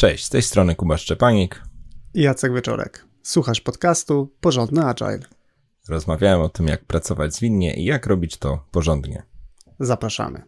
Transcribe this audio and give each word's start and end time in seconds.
Cześć, 0.00 0.24
z 0.24 0.30
tej 0.30 0.42
strony 0.42 0.74
Kuba 0.74 0.96
Szczepanik 0.96 1.62
i 2.14 2.22
Jacek 2.22 2.54
Wieczorek. 2.54 3.06
Słuchasz 3.22 3.60
podcastu 3.60 4.30
Porządny 4.40 4.84
Agile. 4.84 5.18
Rozmawiałem 5.88 6.40
o 6.40 6.48
tym, 6.48 6.66
jak 6.68 6.84
pracować 6.84 7.34
zwinnie 7.34 7.74
i 7.74 7.84
jak 7.84 8.06
robić 8.06 8.36
to 8.36 8.64
porządnie. 8.70 9.22
Zapraszamy. 9.80 10.42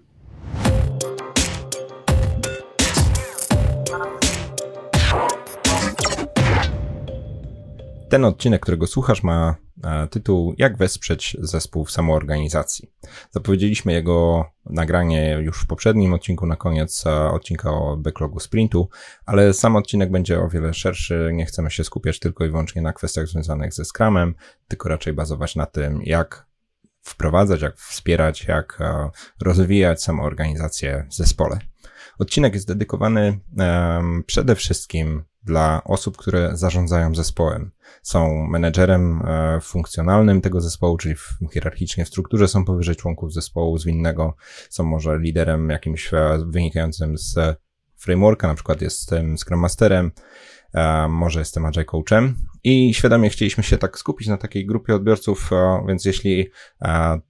Ten 8.08 8.24
odcinek, 8.24 8.62
którego 8.62 8.86
słuchasz, 8.86 9.22
ma 9.22 9.56
tytuł 10.10 10.54
Jak 10.58 10.76
wesprzeć 10.76 11.36
zespół 11.40 11.84
w 11.84 11.90
samoorganizacji. 11.90 12.90
Zapowiedzieliśmy 13.30 13.92
jego 13.92 14.44
nagranie 14.64 15.38
już 15.40 15.60
w 15.60 15.66
poprzednim 15.66 16.12
odcinku, 16.12 16.46
na 16.46 16.56
koniec 16.56 17.06
e, 17.06 17.30
odcinka 17.30 17.70
o 17.70 17.96
backlogu 17.96 18.40
sprintu, 18.40 18.88
ale 19.26 19.54
sam 19.54 19.76
odcinek 19.76 20.10
będzie 20.10 20.40
o 20.40 20.48
wiele 20.48 20.74
szerszy. 20.74 21.30
Nie 21.32 21.46
chcemy 21.46 21.70
się 21.70 21.84
skupiać 21.84 22.18
tylko 22.18 22.44
i 22.44 22.50
wyłącznie 22.50 22.82
na 22.82 22.92
kwestiach 22.92 23.26
związanych 23.26 23.74
ze 23.74 23.84
Scrumem, 23.84 24.34
tylko 24.68 24.88
raczej 24.88 25.12
bazować 25.12 25.56
na 25.56 25.66
tym, 25.66 26.02
jak 26.02 26.46
wprowadzać, 27.02 27.62
jak 27.62 27.76
wspierać, 27.76 28.44
jak 28.44 28.78
e, 28.80 29.10
rozwijać 29.42 30.02
samoorganizację 30.02 31.06
w 31.10 31.14
zespole. 31.14 31.58
Odcinek 32.18 32.54
jest 32.54 32.68
dedykowany 32.68 33.40
przede 34.26 34.54
wszystkim 34.54 35.24
dla 35.44 35.84
osób, 35.84 36.16
które 36.16 36.56
zarządzają 36.56 37.14
zespołem. 37.14 37.70
Są 38.02 38.46
menedżerem 38.46 39.22
e, 39.26 39.60
funkcjonalnym 39.60 40.40
tego 40.40 40.60
zespołu, 40.60 40.96
czyli 40.96 41.14
w, 41.14 41.38
hierarchicznie 41.52 42.04
w 42.04 42.08
strukturze 42.08 42.48
są 42.48 42.64
powyżej 42.64 42.96
członków 42.96 43.32
zespołu 43.32 43.78
zwinnego, 43.78 44.36
są 44.70 44.84
może 44.84 45.18
liderem 45.18 45.70
jakimś 45.70 46.14
e, 46.14 46.38
wynikającym 46.46 47.18
z 47.18 47.38
frameworka, 47.96 48.48
na 48.48 48.54
przykład 48.54 48.82
jestem 48.82 49.38
Scrum 49.38 49.60
Masterem, 49.60 50.12
e, 50.74 51.08
może 51.08 51.38
jestem 51.38 51.66
Agile 51.66 51.84
Coachem 51.84 52.51
i 52.64 52.94
świadomie 52.94 53.30
chcieliśmy 53.30 53.64
się 53.64 53.78
tak 53.78 53.98
skupić 53.98 54.28
na 54.28 54.36
takiej 54.36 54.66
grupie 54.66 54.94
odbiorców, 54.94 55.50
więc 55.88 56.04
jeśli 56.04 56.50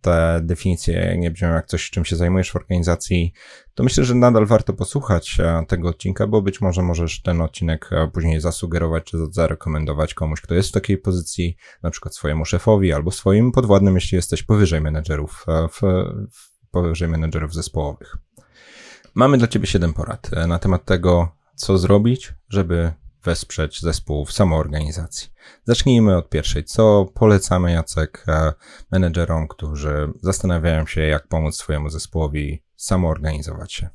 te 0.01 0.41
definicje 0.43 1.17
nie 1.19 1.31
brzmią 1.31 1.49
jak 1.49 1.67
coś, 1.67 1.91
czym 1.91 2.05
się 2.05 2.17
zajmujesz 2.17 2.51
w 2.51 2.57
organizacji, 2.57 3.33
to 3.75 3.83
myślę, 3.85 4.05
że 4.05 4.15
nadal 4.15 4.47
warto 4.47 4.73
posłuchać 4.73 5.39
tego 5.69 5.89
odcinka, 5.89 6.27
bo 6.27 6.43
być 6.43 6.61
może 6.61 6.83
możesz 6.83 7.23
ten 7.23 7.41
odcinek 7.41 7.91
później 8.13 8.41
zasugerować 8.41 9.05
czy 9.05 9.19
zarekomendować 9.31 10.15
komuś, 10.15 10.41
kto 10.41 10.55
jest 10.55 10.69
w 10.69 10.73
takiej 10.73 10.99
pozycji, 10.99 11.57
na 11.83 11.91
przykład 11.91 12.15
swojemu 12.15 12.45
szefowi 12.45 12.93
albo 12.93 13.11
swoim 13.11 13.53
podwładnym, 13.53 13.95
jeśli 13.95 14.17
jesteś 14.17 14.43
powyżej 14.43 14.81
menedżerów, 14.81 15.47
w, 15.73 15.81
powyżej 16.71 17.09
menedżerów 17.09 17.55
zespołowych. 17.55 18.17
Mamy 19.15 19.39
dla 19.39 19.49
Ciebie 19.49 19.67
7 19.67 19.93
porad 19.93 20.31
e, 20.33 20.47
na 20.47 20.59
temat 20.59 20.85
tego, 20.85 21.29
co 21.55 21.79
zrobić, 21.79 22.35
żeby 22.49 22.93
wesprzeć 23.25 23.81
zespół 23.81 24.25
w 24.25 24.33
samoorganizacji. 24.33 25.29
Zacznijmy 25.65 26.17
od 26.17 26.29
pierwszej. 26.29 26.65
Co 26.65 27.07
polecamy 27.15 27.73
Jacek 27.73 28.25
e, 28.29 28.53
menedżerom, 28.91 29.49
którzy 29.49 30.13
zastanawiają 30.23 30.87
się, 30.87 31.01
jak 31.01 31.29
pomóc 31.29 31.57
swojemu 31.57 31.89
zespołowi 31.89 32.63
samoorganizować 32.77 33.73
się? 33.73 33.89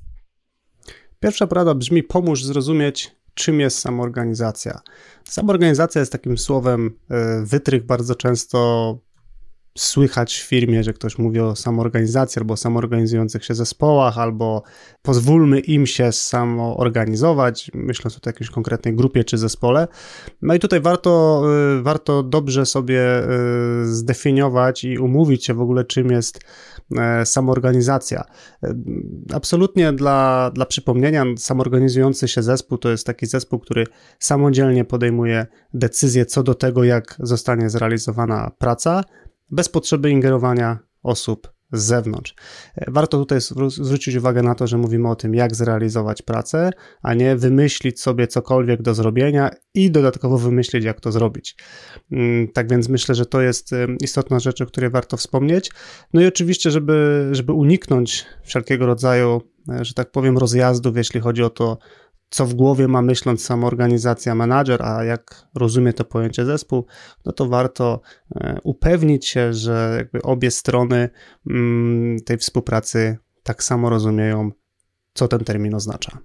Pierwsza 1.20 1.48
porada 1.48 1.76
brzmi: 1.76 2.04
pomóż 2.04 2.44
zrozumieć, 2.44 3.16
czym 3.34 3.60
jest 3.60 3.80
samoorganizacja. 3.80 4.82
Samoorganizacja 5.24 6.00
jest 6.00 6.12
takim 6.12 6.38
słowem 6.38 7.00
e, 7.10 7.46
wytrych 7.46 7.86
bardzo 7.86 8.16
często 8.16 9.00
słychać 9.78 10.36
w 10.36 10.48
firmie, 10.48 10.84
że 10.84 10.94
ktoś 10.94 11.18
mówi 11.18 11.40
o 11.40 11.56
samoorganizacji 11.56 12.40
albo 12.40 12.58
samoorganizujących 12.58 13.46
się 13.46 13.56
zespołach, 13.56 14.18
albo 14.18 14.64
pozwólmy 15.02 15.60
im 15.60 15.86
się 15.86 16.12
samoorganizować, 16.12 17.72
myśląc 17.74 18.16
tutaj 18.16 18.32
o 18.32 18.34
jakiejś 18.34 18.50
konkretnej 18.50 18.96
grupie 18.96 19.24
czy 19.24 19.38
zespole. 19.38 19.88
No 20.42 20.54
i 20.54 20.60
tutaj 20.60 20.82
warto, 20.82 21.44
y, 21.80 21.82
warto 21.82 22.24
dobrze 22.24 22.66
sobie 22.66 23.24
y, 23.82 23.86
zdefiniować 23.86 24.84
i 24.84 24.98
umówić 24.98 25.46
się 25.46 25.54
w 25.54 25.62
ogóle, 25.62 25.86
czym 25.86 26.12
jest 26.12 26.40
e, 26.98 27.26
samoorganizacja. 27.26 28.24
E, 28.64 28.74
absolutnie 29.34 29.94
dla, 29.94 30.52
dla 30.54 30.66
przypomnienia, 30.66 31.26
samoorganizujący 31.38 32.28
się 32.28 32.44
zespół 32.44 32.78
to 32.78 32.90
jest 32.90 33.06
taki 33.06 33.26
zespół, 33.26 33.60
który 33.60 33.88
samodzielnie 34.20 34.86
podejmuje 34.86 35.48
decyzje 35.74 36.26
co 36.26 36.44
do 36.44 36.56
tego, 36.56 36.84
jak 36.84 37.16
zostanie 37.20 37.70
zrealizowana 37.70 38.52
praca, 38.58 39.04
bez 39.50 39.70
potrzeby 39.70 40.10
ingerowania 40.10 40.80
osób 41.04 41.58
z 41.72 41.84
zewnątrz. 41.84 42.36
Warto 42.88 43.18
tutaj 43.18 43.40
zwrócić 43.68 44.16
uwagę 44.16 44.44
na 44.44 44.56
to, 44.56 44.68
że 44.68 44.78
mówimy 44.78 45.10
o 45.10 45.16
tym, 45.16 45.36
jak 45.36 45.56
zrealizować 45.56 46.22
pracę, 46.22 46.72
a 47.02 47.14
nie 47.14 47.36
wymyślić 47.36 48.02
sobie 48.02 48.28
cokolwiek 48.28 48.82
do 48.82 48.94
zrobienia 48.94 49.50
i 49.74 49.92
dodatkowo 49.92 50.38
wymyślić, 50.38 50.84
jak 50.84 51.02
to 51.02 51.12
zrobić. 51.12 51.56
Mm, 52.12 52.48
tak 52.48 52.70
więc 52.70 52.90
myślę, 52.90 53.16
że 53.16 53.26
to 53.26 53.42
jest 53.42 53.72
istotna 54.02 54.40
rzecz, 54.40 54.62
o 54.62 54.66
której 54.66 54.90
warto 54.90 55.18
wspomnieć. 55.18 55.72
No 56.14 56.22
i 56.22 56.26
oczywiście, 56.26 56.72
żeby, 56.72 57.30
żeby 57.32 57.54
uniknąć 57.54 58.26
wszelkiego 58.44 58.86
rodzaju, 58.86 59.42
e, 59.70 59.86
że 59.86 59.94
tak 59.94 60.12
powiem, 60.12 60.38
rozjazdów, 60.38 60.98
jeśli 60.98 61.20
chodzi 61.20 61.44
o 61.44 61.50
to, 61.50 61.78
co 62.30 62.46
w 62.46 62.54
głowie 62.54 62.88
ma 62.88 63.02
myśląc 63.02 63.46
samoorganizacja 63.46 64.36
manager, 64.36 64.84
a 64.84 65.04
jak 65.04 65.48
rozumie 65.56 65.94
to 65.94 66.06
pojęcie 66.06 66.46
zespół, 66.46 66.86
no 67.26 67.32
to 67.32 67.48
warto 67.48 68.02
e, 68.36 68.58
upewnić 68.64 69.28
się, 69.28 69.54
że 69.54 69.94
jakby 69.98 70.22
obie 70.22 70.52
strony 70.52 71.10
mm, 71.50 72.20
tej 72.20 72.38
współpracy 72.38 73.18
tak 73.44 73.64
samo 73.64 73.90
rozumieją, 73.90 74.52
co 75.14 75.28
ten 75.28 75.44
termin 75.44 75.76
oznacza. 75.76 76.20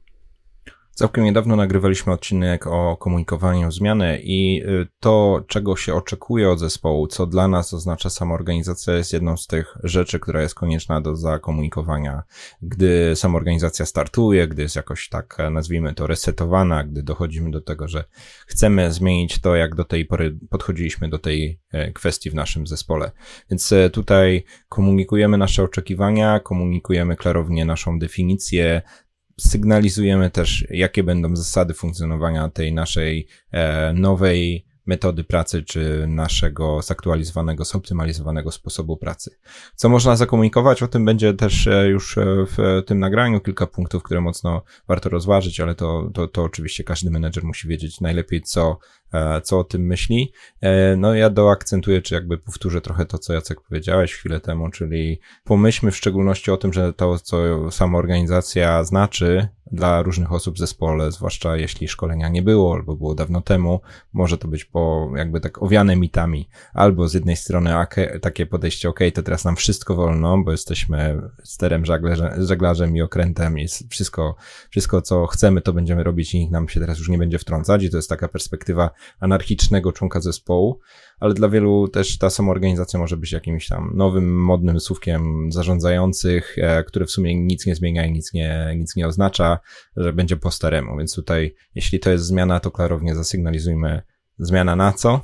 Całkiem 0.95 1.25
niedawno 1.25 1.57
nagrywaliśmy 1.57 2.13
odcinek 2.13 2.67
o 2.67 2.97
komunikowaniu 2.97 3.73
zmiany 3.73 4.21
i 4.23 4.63
y, 4.67 4.87
to, 5.01 5.45
czego 5.49 5.77
się 5.77 5.95
oczekuje 5.95 6.51
od 6.51 6.59
zespołu, 6.59 7.07
co 7.07 7.27
dla 7.27 7.49
nas 7.49 7.75
oznacza 7.75 8.11
samoorganizacja, 8.11 8.95
jest 8.95 9.13
jedną 9.13 9.37
z 9.37 9.47
tych 9.47 9.77
rzeczy, 9.85 10.21
która 10.21 10.43
jest 10.43 10.55
konieczna 10.55 11.01
do 11.01 11.17
zakomunikowania. 11.17 12.23
Gdy 12.63 13.17
samoorganizacja 13.17 13.87
startuje, 13.87 14.49
gdy 14.49 14.63
jest 14.63 14.77
jakoś 14.77 15.09
tak, 15.09 15.39
nazwijmy 15.51 15.95
to, 15.95 16.07
resetowana, 16.07 16.85
gdy 16.85 17.03
dochodzimy 17.03 17.51
do 17.51 17.61
tego, 17.61 17.89
że 17.89 18.05
chcemy 18.47 18.93
zmienić 18.93 19.41
to, 19.41 19.57
jak 19.57 19.75
do 19.75 19.85
tej 19.85 20.07
pory 20.07 20.39
podchodziliśmy 20.51 21.09
do 21.09 21.19
tej 21.19 21.61
e, 21.73 21.93
kwestii 21.93 22.31
w 22.31 22.35
naszym 22.35 22.67
zespole. 22.67 23.11
Więc 23.51 23.73
e, 23.73 23.91
tutaj 23.91 24.45
komunikujemy 24.69 25.39
nasze 25.39 25.63
oczekiwania, 25.63 26.41
komunikujemy 26.41 27.17
klarownie 27.17 27.65
naszą 27.65 27.99
definicję, 27.99 28.83
sygnalizujemy 29.43 30.31
też, 30.31 30.67
jakie 30.71 31.03
będą 31.03 31.37
zasady 31.37 31.75
funkcjonowania 31.75 32.49
tej 32.49 32.73
naszej 32.73 33.27
e, 33.51 33.93
nowej 33.93 34.65
metody 34.87 35.25
pracy, 35.25 35.63
czy 35.63 36.05
naszego 36.09 36.83
zaktualizowanego, 36.83 37.65
zoptymalizowanego 37.65 38.51
sposobu 38.51 38.97
pracy. 38.97 39.37
Co 39.77 39.89
można 39.89 40.17
zakomunikować, 40.17 40.83
o 40.83 40.89
tym 40.89 41.05
będzie 41.05 41.35
też 41.35 41.67
e, 41.67 41.89
już 41.89 42.19
e, 42.19 42.25
w 42.27 42.83
tym 42.87 42.99
nagraniu 42.99 43.41
kilka 43.41 43.67
punktów, 43.67 44.03
które 44.03 44.21
mocno 44.21 44.63
warto 44.89 45.09
rozważyć, 45.09 45.61
ale 45.61 45.75
to, 45.75 46.11
to, 46.15 46.29
to 46.29 46.43
oczywiście 46.43 46.85
każdy 46.85 47.11
menedżer 47.11 47.45
musi 47.45 47.69
wiedzieć 47.69 48.01
najlepiej, 48.01 48.43
co 48.43 48.79
E, 49.13 49.41
co 49.41 49.59
o 49.59 49.65
tym 49.65 49.87
myśli. 49.87 50.33
No 50.97 51.15
ja 51.15 51.31
doakcentuję, 51.31 52.03
czy 52.03 52.15
jakby 52.15 52.39
powtórzę 52.39 52.81
trochę 52.81 53.07
to, 53.07 53.19
co 53.19 53.33
Jacek 53.33 53.61
powiedziałeś 53.61 54.15
chwilę 54.15 54.41
temu, 54.41 54.71
czyli 54.71 55.21
pomyślmy 55.45 55.93
w 55.93 55.97
szczególności 55.97 56.51
o 56.51 56.57
tym, 56.57 56.73
że 56.73 56.93
to, 56.93 57.19
co 57.19 57.71
sama 57.71 57.99
organizacja 57.99 58.85
znaczy 58.85 59.49
dla 59.73 60.03
różnych 60.03 60.33
osób 60.33 60.55
w 60.55 60.59
zespole, 60.59 61.13
zwłaszcza 61.13 61.57
jeśli 61.57 61.89
szkolenia 61.89 62.29
nie 62.29 62.43
było 62.43 62.75
albo 62.75 62.97
było 62.97 63.15
dawno 63.15 63.41
temu, 63.41 63.81
może 64.13 64.39
to 64.39 64.49
być 64.49 64.65
po 64.73 65.11
jakby 65.17 65.41
tak 65.41 65.63
owiane 65.63 65.97
mitami, 65.97 66.49
albo 66.75 67.09
z 67.09 67.15
jednej 67.15 67.37
strony 67.37 67.79
okay, 67.79 68.21
takie 68.21 68.47
podejście, 68.47 68.89
ok, 68.89 69.01
to 69.15 69.23
teraz 69.23 69.45
nam 69.45 69.57
wszystko 69.57 69.95
wolno, 69.95 70.39
bo 70.39 70.51
jesteśmy 70.51 71.23
sterem 71.45 71.87
żeglarzem, 71.87 72.47
żeglarzem 72.47 72.97
i 72.97 73.03
okrętem 73.03 73.59
i 73.59 73.67
wszystko, 73.91 74.37
wszystko 74.71 75.03
co 75.03 75.27
chcemy, 75.27 75.61
to 75.61 75.73
będziemy 75.73 76.03
robić 76.03 76.35
i 76.35 76.39
nikt 76.39 76.53
nam 76.53 76.69
się 76.69 76.81
teraz 76.81 76.99
już 76.99 77.09
nie 77.09 77.19
będzie 77.19 77.39
wtrącać 77.39 77.83
i 77.83 77.91
to 77.91 77.97
jest 77.97 78.09
taka 78.09 78.29
perspektywa 78.29 78.91
anarchicznego 79.21 79.93
członka 79.93 80.21
zespołu, 80.21 80.81
ale 81.21 81.35
dla 81.35 81.49
wielu 81.49 81.89
też 81.89 82.19
ta 82.19 82.31
samoorganizacja 82.31 83.01
może 83.01 83.17
być 83.17 83.33
jakimś 83.33 83.69
tam 83.69 83.93
nowym, 83.95 84.43
modnym 84.43 84.81
słówkiem 84.81 85.53
zarządzających, 85.53 86.59
e, 86.59 86.85
które 86.85 87.07
w 87.07 87.11
sumie 87.11 87.35
nic 87.35 87.67
nie 87.67 87.75
zmienia 87.75 88.07
i 88.07 88.13
nic 88.13 88.33
nie, 88.33 88.75
nic 88.79 88.97
nie 88.97 89.07
oznacza, 89.07 89.59
że 89.97 90.13
będzie 90.13 90.37
po 90.37 90.51
staremu. 90.51 90.99
Więc 90.99 91.15
tutaj, 91.15 91.55
jeśli 91.75 92.01
to 92.01 92.11
jest 92.11 92.25
zmiana, 92.25 92.61
to 92.61 92.71
klarownie 92.71 93.15
zasygnalizujmy 93.15 94.03
zmiana 94.39 94.77
na 94.77 94.93
co, 94.93 95.21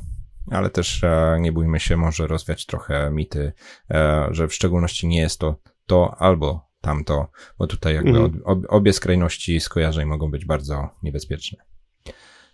ale 0.51 0.71
też 0.71 1.05
e, 1.05 1.39
nie 1.41 1.53
bójmy 1.53 1.81
się 1.81 1.97
może 1.97 2.27
rozwiać 2.27 2.67
trochę 2.67 3.11
mity, 3.11 3.53
e, 3.91 4.29
że 4.31 4.49
w 4.49 4.55
szczególności 4.55 5.07
nie 5.07 5.21
jest 5.21 5.41
to 5.41 5.57
to 5.87 6.17
albo 6.19 6.69
tamto, 6.81 7.31
bo 7.59 7.67
tutaj 7.67 7.95
jakby 7.95 8.19
mhm. 8.19 8.65
obie 8.69 8.93
skrajności 8.93 9.61
skojarzeń 9.61 10.07
mogą 10.09 10.31
być 10.31 10.45
bardzo 10.45 10.89
niebezpieczne. 11.03 11.59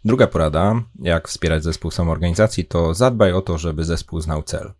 Druga 0.04 0.26
porada, 0.26 0.74
jak 0.98 1.28
wspierać 1.28 1.64
zespół 1.64 1.90
samoorganizacji, 1.90 2.64
to 2.64 2.94
zadbaj 2.94 3.32
o 3.32 3.42
to, 3.42 3.58
żeby 3.58 3.84
zespół 3.84 4.20
znał 4.20 4.42
cel. 4.42 4.72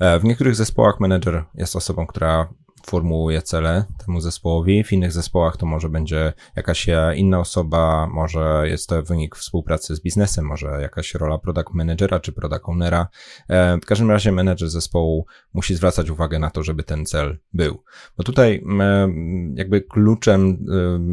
E, 0.00 0.18
w 0.18 0.24
niektórych 0.24 0.54
zespołach 0.54 1.00
menedżer 1.00 1.44
jest 1.54 1.76
osobą, 1.76 2.06
która 2.06 2.48
formułuje 2.86 3.42
cele 3.42 3.84
temu 4.06 4.20
zespołowi. 4.20 4.84
W 4.84 4.92
innych 4.92 5.12
zespołach 5.12 5.56
to 5.56 5.66
może 5.66 5.88
będzie 5.88 6.32
jakaś 6.56 6.86
inna 7.16 7.40
osoba, 7.40 8.06
może 8.06 8.64
jest 8.64 8.88
to 8.88 9.02
wynik 9.02 9.36
współpracy 9.36 9.96
z 9.96 10.00
biznesem, 10.00 10.44
może 10.44 10.78
jakaś 10.82 11.14
rola 11.14 11.38
product 11.38 11.70
managera 11.74 12.20
czy 12.20 12.32
product 12.32 12.64
ownera. 12.64 13.08
E, 13.48 13.78
w 13.82 13.86
każdym 13.86 14.10
razie 14.10 14.32
menedżer 14.32 14.70
zespołu 14.70 15.26
musi 15.52 15.74
zwracać 15.74 16.10
uwagę 16.10 16.38
na 16.38 16.50
to, 16.50 16.62
żeby 16.62 16.82
ten 16.82 17.06
cel 17.06 17.38
był. 17.52 17.82
Bo 18.16 18.24
tutaj 18.24 18.64
e, 18.80 19.08
jakby 19.54 19.80
kluczem, 19.80 20.66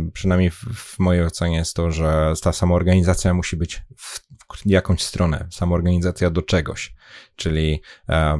e, 0.07 0.11
przynajmniej 0.11 0.51
w 0.51 0.99
mojej 0.99 1.25
ocenie 1.25 1.57
jest 1.57 1.75
to, 1.75 1.91
że 1.91 2.33
ta 2.43 2.53
samoorganizacja 2.53 3.33
musi 3.33 3.57
być 3.57 3.81
w 3.99 4.25
jakąś 4.65 5.03
stronę, 5.03 5.47
samoorganizacja 5.51 6.29
do 6.29 6.41
czegoś. 6.41 6.95
Czyli 7.35 7.81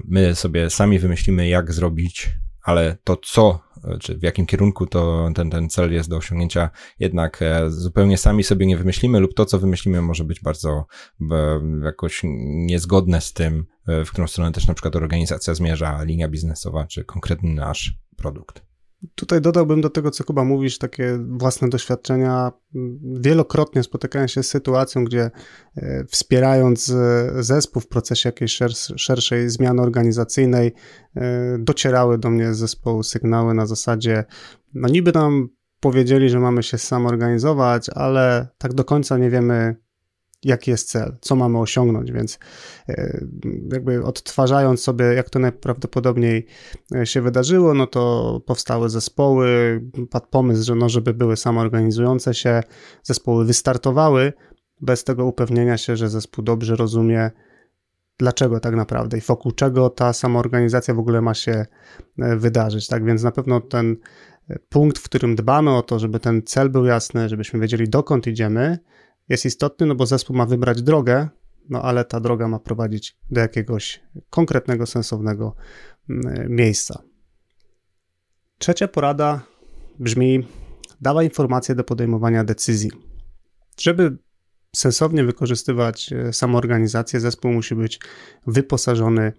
my 0.04 0.36
sobie 0.36 0.70
sami 0.70 1.00
wymyślimy, 1.00 1.48
jak 1.48 1.74
zrobić 1.74 2.36
ale 2.66 2.98
to 3.04 3.18
co, 3.18 3.60
czy 4.00 4.18
w 4.18 4.24
jakim 4.24 4.46
kierunku 4.46 4.86
to 4.86 5.30
ten, 5.36 5.50
ten 5.50 5.70
cel 5.70 5.94
jest 5.94 6.10
do 6.10 6.18
osiągnięcia, 6.18 6.70
jednak 7.00 7.42
e, 7.42 7.72
zupełnie 7.72 8.18
sami 8.18 8.44
sobie 8.44 8.66
nie 8.66 8.78
wymyślimy, 8.78 9.20
lub 9.20 9.34
to, 9.34 9.46
co 9.46 9.60
wymyślimy, 9.60 10.02
może 10.02 10.24
być 10.24 10.42
bardzo 10.42 10.86
jakoś 11.84 12.22
niezgodne 12.46 13.22
z 13.22 13.34
tym, 13.34 13.66
e, 13.88 14.06
w 14.06 14.12
którą 14.12 14.28
stronę 14.28 14.52
też 14.52 14.68
na 14.68 14.74
przykład 14.74 14.96
organizacja 14.96 15.54
zmierza, 15.54 16.04
linia 16.04 16.28
biznesowa, 16.28 16.86
czy 16.86 17.06
konkretny 17.06 17.54
nasz 17.54 17.98
produkt. 18.18 18.75
Tutaj 19.16 19.42
dodałbym 19.42 19.82
do 19.82 19.90
tego, 19.90 20.12
co 20.12 20.24
Kuba 20.24 20.44
mówisz, 20.44 20.78
takie 20.78 21.20
własne 21.28 21.70
doświadczenia. 21.70 22.52
Wielokrotnie 23.20 23.84
spotykałem 23.84 24.28
się 24.28 24.44
z 24.44 24.50
sytuacją, 24.50 25.06
gdzie 25.06 25.32
e, 25.78 26.06
wspierając 26.06 26.90
e, 26.90 27.30
zespół 27.44 27.82
w 27.82 27.88
procesie 27.88 28.30
jakiejś 28.30 28.60
szerszej 28.98 29.50
zmiany 29.50 29.82
organizacyjnej, 29.82 30.74
e, 31.16 31.58
docierały 31.60 32.18
do 32.18 32.30
mnie 32.30 32.54
z 32.54 32.58
zespołu 32.58 33.04
sygnały 33.04 33.54
na 33.54 33.66
zasadzie, 33.66 34.24
no 34.74 34.88
niby 34.88 35.12
nam 35.12 35.50
powiedzieli, 35.80 36.30
że 36.30 36.40
mamy 36.40 36.64
się 36.64 36.78
samorganizować, 36.78 37.90
ale 37.90 38.48
tak 38.58 38.74
do 38.74 38.84
końca 38.84 39.18
nie 39.18 39.30
wiemy, 39.30 39.76
jaki 40.44 40.72
jest 40.72 40.90
cel, 40.90 41.18
co 41.22 41.36
mamy 41.36 41.60
osiągnąć, 41.60 42.12
więc 42.12 42.40
e, 42.90 43.26
jakby 43.72 44.04
odtwarzając 44.04 44.82
sobie, 44.82 45.06
jak 45.06 45.30
to 45.30 45.40
najprawdopodobniej 45.40 46.46
e, 46.96 47.06
się 47.06 47.22
wydarzyło, 47.22 47.74
no 47.74 47.88
to 47.88 48.42
powstały 48.46 48.90
zespoły, 48.90 49.82
padł 50.10 50.28
pomysł, 50.30 50.64
że 50.64 50.76
no, 50.76 50.90
żeby 50.90 51.14
były 51.14 51.38
samoorganizujące 51.38 52.34
się, 52.34 52.64
zespoły 53.04 53.46
wystartowały 53.46 54.34
bez 54.82 55.04
tego 55.04 55.26
upewnienia 55.26 55.78
się, 55.78 55.98
że 55.98 56.10
zespół 56.10 56.44
dobrze 56.44 56.76
rozumie, 56.76 57.32
dlaczego 58.18 58.60
tak 58.60 58.76
naprawdę 58.76 59.18
i 59.18 59.22
wokół 59.22 59.52
czego 59.52 59.90
ta 59.90 60.14
samoorganizacja 60.14 60.94
w 60.94 61.00
ogóle 61.00 61.22
ma 61.22 61.34
się 61.34 61.66
e, 62.20 62.36
wydarzyć, 62.36 62.88
tak, 62.88 63.06
więc 63.06 63.24
na 63.24 63.32
pewno 63.32 63.62
ten 63.62 63.98
punkt, 64.70 64.98
w 64.98 65.04
którym 65.04 65.36
dbamy 65.36 65.76
o 65.76 65.82
to, 65.82 66.00
żeby 66.00 66.20
ten 66.20 66.42
cel 66.46 66.70
był 66.70 66.86
jasny, 66.86 67.30
żebyśmy 67.30 67.60
wiedzieli 67.60 67.90
dokąd 67.90 68.28
idziemy, 68.28 68.80
jest 69.30 69.46
istotny, 69.46 69.86
no 69.86 69.96
bo 69.96 70.06
zespół 70.06 70.36
ma 70.36 70.46
wybrać 70.46 70.82
drogę, 70.82 71.28
no 71.70 71.82
ale 71.82 72.06
ta 72.06 72.20
droga 72.20 72.48
ma 72.48 72.60
prowadzić 72.60 73.18
do 73.32 73.42
jakiegoś 73.42 74.04
konkretnego, 74.30 74.86
sensownego 74.86 75.56
mm, 76.10 76.52
miejsca. 76.52 77.04
Trzecia 78.58 78.88
porada 78.88 79.42
brzmi: 80.00 80.48
dawaj 81.02 81.26
informacje 81.26 81.76
do 81.76 81.84
podejmowania 81.84 82.44
decyzji. 82.44 82.92
Żeby 83.80 84.18
sensownie 84.76 85.24
wykorzystywać 85.24 86.14
e, 86.14 86.34
samoorganizację, 86.34 87.20
zespół 87.20 87.52
musi 87.52 87.76
być 87.76 88.00
wyposażony 88.48 89.34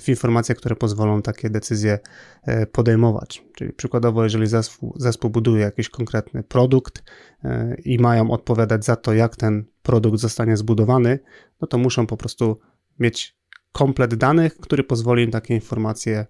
w 0.00 0.08
informacje, 0.08 0.54
które 0.54 0.76
pozwolą 0.76 1.22
takie 1.22 1.50
decyzje 1.50 1.98
e, 2.42 2.66
podejmować. 2.66 3.44
Czyli 3.54 3.72
przykładowo, 3.72 4.24
jeżeli 4.24 4.46
zespół, 4.46 4.94
zespół 4.96 5.30
buduje 5.30 5.62
jakiś 5.62 5.88
konkretny 5.88 6.42
produkt 6.42 7.02
e, 7.44 7.76
i 7.84 7.98
mają 7.98 8.30
odpowiadać 8.30 8.84
za 8.84 8.96
to, 8.96 9.14
jak 9.14 9.36
ten 9.36 9.64
produkt 9.82 10.18
zostanie 10.18 10.56
zbudowany, 10.56 11.18
no 11.60 11.68
to 11.68 11.78
muszą 11.78 12.06
po 12.06 12.16
prostu 12.16 12.58
mieć 12.98 13.36
komplet 13.72 14.14
danych, 14.14 14.56
który 14.56 14.84
pozwoli 14.84 15.24
im 15.24 15.30
takie 15.30 15.54
informacje 15.54 16.26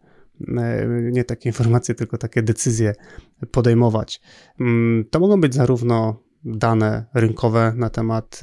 nie 1.13 1.25
takie 1.25 1.49
informacje, 1.49 1.95
tylko 1.95 2.19
takie 2.19 2.43
decyzje 2.43 2.95
podejmować. 3.51 4.21
Mm, 4.61 5.05
to 5.11 5.21
mogą 5.21 5.41
być 5.41 5.55
zarówno 5.55 6.23
dane 6.45 7.07
rynkowe 7.15 7.73
na 7.77 7.91
temat 7.91 8.41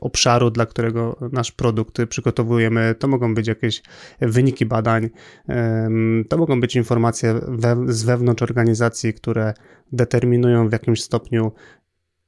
obszaru, 0.00 0.50
dla 0.50 0.66
którego 0.66 1.16
nasz 1.32 1.52
produkt 1.52 1.98
przygotowujemy. 2.08 2.94
To 2.98 3.08
mogą 3.08 3.34
być 3.34 3.46
jakieś 3.46 3.82
wyniki 4.20 4.66
badań, 4.66 5.10
to 6.28 6.38
mogą 6.38 6.60
być 6.60 6.76
informacje 6.76 7.40
z 7.86 8.02
wewnątrz 8.02 8.42
organizacji, 8.42 9.14
które 9.14 9.54
determinują 9.92 10.68
w 10.68 10.72
jakimś 10.72 11.02
stopniu, 11.02 11.52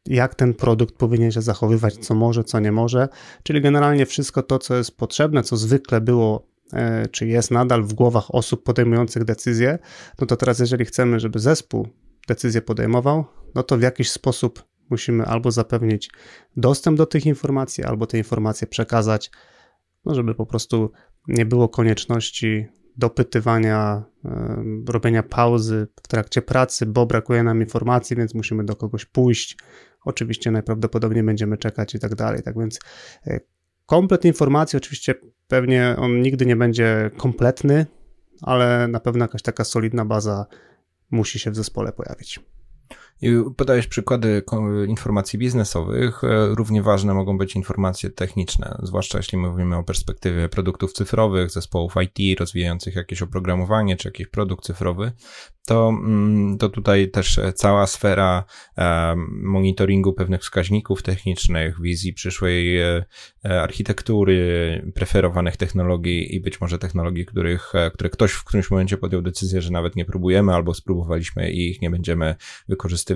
jak 0.06 0.34
ten 0.34 0.54
produkt 0.54 0.94
powinien 0.94 1.32
się 1.32 1.42
zachowywać, 1.42 1.94
co 1.94 2.14
może, 2.14 2.44
co 2.44 2.60
nie 2.60 2.72
może, 2.72 3.08
czyli 3.42 3.60
generalnie 3.60 4.06
wszystko 4.06 4.42
to, 4.42 4.58
co 4.58 4.76
jest 4.76 4.96
potrzebne, 4.96 5.42
co 5.42 5.56
zwykle 5.56 6.00
było 6.00 6.46
e, 6.72 7.08
czy 7.08 7.26
jest 7.26 7.50
nadal 7.50 7.82
w 7.82 7.92
głowach 7.92 8.34
osób 8.34 8.62
podejmujących 8.62 9.24
decyzje, 9.24 9.78
no 10.20 10.26
to 10.26 10.36
teraz, 10.36 10.58
jeżeli 10.58 10.84
chcemy, 10.84 11.20
żeby 11.20 11.38
zespół 11.38 11.88
decyzję 12.28 12.62
podejmował, 12.62 13.24
no 13.54 13.62
to 13.62 13.76
w 13.78 13.82
jakiś 13.82 14.10
sposób 14.10 14.73
musimy 14.90 15.24
albo 15.24 15.50
zapewnić 15.50 16.10
dostęp 16.56 16.98
do 16.98 17.06
tych 17.06 17.26
informacji, 17.26 17.84
albo 17.84 18.06
te 18.06 18.18
informacje 18.18 18.66
przekazać, 18.66 19.30
no 20.04 20.14
żeby 20.14 20.34
po 20.34 20.46
prostu 20.46 20.92
nie 21.28 21.46
było 21.46 21.68
konieczności 21.68 22.66
dopytywania, 22.96 24.04
robienia 24.88 25.22
pauzy 25.22 25.86
w 26.02 26.08
trakcie 26.08 26.42
pracy, 26.42 26.86
bo 26.86 27.06
brakuje 27.06 27.42
nam 27.42 27.60
informacji, 27.60 28.16
więc 28.16 28.34
musimy 28.34 28.64
do 28.64 28.76
kogoś 28.76 29.04
pójść. 29.04 29.56
Oczywiście 30.04 30.50
najprawdopodobniej 30.50 31.22
będziemy 31.22 31.58
czekać 31.58 31.94
i 31.94 31.98
tak 31.98 32.14
dalej. 32.14 32.42
Tak 32.42 32.58
więc 32.58 32.78
e, 33.26 33.40
komplet 33.86 34.24
informacji, 34.24 34.76
oczywiście 34.76 35.14
pewnie 35.48 35.96
on 35.98 36.22
nigdy 36.22 36.46
nie 36.46 36.56
będzie 36.56 37.10
kompletny, 37.16 37.86
ale 38.42 38.88
na 38.88 39.00
pewno 39.00 39.24
jakaś 39.24 39.42
taka 39.42 39.64
solidna 39.64 40.04
baza 40.04 40.46
musi 41.10 41.38
się 41.38 41.50
w 41.50 41.56
zespole 41.56 41.92
pojawić. 41.92 42.40
Podajesz 43.56 43.86
przykłady 43.86 44.42
informacji 44.88 45.38
biznesowych. 45.38 46.24
E, 46.24 46.54
równie 46.54 46.82
ważne 46.82 47.14
mogą 47.14 47.38
być 47.38 47.56
informacje 47.56 48.10
techniczne, 48.10 48.78
zwłaszcza 48.82 49.18
jeśli 49.18 49.38
mówimy 49.38 49.76
o 49.76 49.82
perspektywie 49.82 50.48
produktów 50.48 50.92
cyfrowych, 50.92 51.50
zespołów 51.50 51.94
IT 52.02 52.40
rozwijających 52.40 52.96
jakieś 52.96 53.22
oprogramowanie 53.22 53.96
czy 53.96 54.08
jakiś 54.08 54.26
produkt 54.26 54.64
cyfrowy 54.64 55.12
to, 55.66 55.88
mm, 55.88 56.58
to 56.58 56.68
tutaj 56.68 57.10
też 57.10 57.40
cała 57.54 57.86
sfera 57.86 58.44
monitoringu 59.28 60.12
pewnych 60.12 60.40
wskaźników 60.40 61.02
technicznych, 61.02 61.80
wizji 61.80 62.12
przyszłej 62.12 62.78
e, 62.78 63.04
e, 63.44 63.62
architektury, 63.62 64.92
preferowanych 64.94 65.56
technologii 65.56 66.34
i 66.34 66.40
być 66.40 66.60
może 66.60 66.78
technologii, 66.78 67.26
których, 67.26 67.74
e, 67.74 67.90
które 67.90 68.10
ktoś 68.10 68.32
w 68.32 68.44
którymś 68.44 68.70
momencie 68.70 68.96
podjął 68.96 69.22
decyzję, 69.22 69.62
że 69.62 69.70
nawet 69.70 69.96
nie 69.96 70.04
próbujemy 70.04 70.54
albo 70.54 70.74
spróbowaliśmy 70.74 71.50
i 71.50 71.70
ich 71.70 71.82
nie 71.82 71.90
będziemy 71.90 72.34
wykorzystywać. 72.68 73.13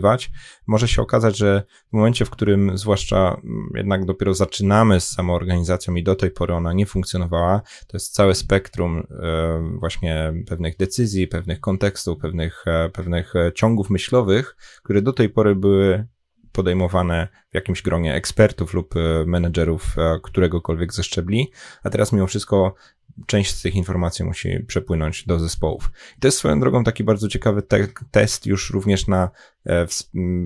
Może 0.67 0.89
się 0.89 1.03
okazać, 1.03 1.37
że 1.37 1.63
w 1.91 1.93
momencie, 1.93 2.25
w 2.25 2.31
którym 2.31 2.79
zwłaszcza 2.79 3.41
mm, 3.45 3.71
jednak 3.75 4.05
dopiero 4.05 4.35
zaczynamy 4.35 5.01
z 5.01 5.09
samoorganizacją 5.09 5.95
i 5.95 6.03
do 6.03 6.15
tej 6.15 6.31
pory 6.31 6.55
ona 6.55 6.73
nie 6.73 6.87
funkcjonowała, 6.87 7.61
to 7.87 7.97
jest 7.97 8.15
całe 8.15 8.35
spektrum 8.35 9.07
właśnie 9.81 10.33
pewnych 10.47 10.77
decyzji, 10.77 11.27
pewnych 11.27 11.61
kontekstów, 11.61 12.19
pewnych 12.19 12.65
e, 12.67 12.89
pewnych 12.89 13.37
e, 13.37 13.53
ciągów 13.53 13.91
myślowych, 13.91 14.57
które 14.83 15.03
do 15.03 15.13
tej 15.13 15.29
pory 15.29 15.55
były 15.55 16.07
podejmowane 16.53 17.29
w 17.51 17.55
jakimś 17.55 17.83
gronie 17.83 18.15
ekspertów 18.15 18.75
lub 18.75 18.97
e, 18.97 19.25
menedżerów 19.27 19.97
któregokolwiek 20.23 20.93
ze 20.93 21.03
szczebli, 21.03 21.53
a 21.83 21.91
teraz 21.91 22.13
mimo 22.13 22.27
wszystko 22.27 22.75
część 23.27 23.55
z 23.55 23.63
tych 23.63 23.75
informacji 23.75 24.25
musi 24.25 24.65
przepłynąć 24.67 25.27
do 25.27 25.39
zespołów. 25.39 25.91
I 26.17 26.21
to 26.21 26.29
jest 26.29 26.39
swoją 26.39 26.61
drogą 26.61 26.85
taki 26.85 27.05
bardzo 27.05 27.29
ciekawy 27.29 27.63
te 27.63 27.89
test 28.11 28.47
już 28.47 28.71
również 28.71 29.07
na 29.07 29.31
E, 29.58 29.58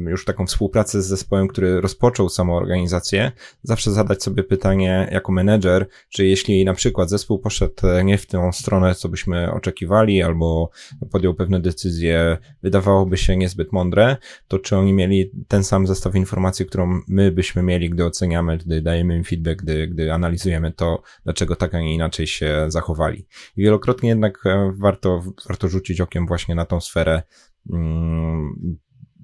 już 0.06 0.24
taką 0.24 0.46
współpracę 0.46 1.02
z 1.02 1.06
zespołem, 1.06 1.48
który 1.48 1.80
rozpoczął 1.80 2.28
samą 2.28 2.56
organizację, 2.56 3.32
zawsze 3.62 3.90
zadać 3.90 4.22
sobie 4.22 4.42
pytanie 4.42 5.08
jako 5.12 5.32
menedżer, 5.32 5.86
czy 6.08 6.26
jeśli 6.26 6.64
na 6.64 6.74
przykład 6.74 7.10
zespół 7.10 7.38
poszedł 7.38 7.86
e, 7.86 8.04
nie 8.04 8.18
w 8.18 8.26
tą 8.26 8.52
stronę, 8.52 8.94
co 8.94 9.08
byśmy 9.08 9.52
oczekiwali, 9.52 10.22
albo 10.22 10.70
podjął 11.10 11.34
pewne 11.34 11.60
decyzje, 11.60 12.38
wydawałoby 12.62 13.16
się 13.16 13.36
niezbyt 13.36 13.72
mądre, 13.72 14.16
to 14.48 14.58
czy 14.58 14.76
oni 14.76 14.92
mieli 14.92 15.30
ten 15.48 15.64
sam 15.64 15.86
zestaw 15.86 16.14
informacji, 16.14 16.66
którą 16.66 17.00
my 17.08 17.32
byśmy 17.32 17.62
mieli, 17.62 17.90
gdy 17.90 18.04
oceniamy, 18.04 18.58
gdy 18.58 18.82
dajemy 18.82 19.16
im 19.16 19.24
feedback, 19.24 19.62
gdy, 19.62 19.88
gdy 19.88 20.12
analizujemy 20.12 20.72
to, 20.72 21.02
dlaczego 21.24 21.56
tak, 21.56 21.74
a 21.74 21.80
nie 21.80 21.94
inaczej 21.94 22.26
się 22.26 22.64
zachowali. 22.68 23.26
I 23.56 23.62
wielokrotnie 23.62 24.08
jednak 24.08 24.46
e, 24.46 24.72
warto, 24.78 25.22
warto 25.48 25.68
rzucić 25.68 26.00
okiem 26.00 26.26
właśnie 26.26 26.54
na 26.54 26.64
tą 26.64 26.80
sferę 26.80 27.22
mm, 27.70 28.78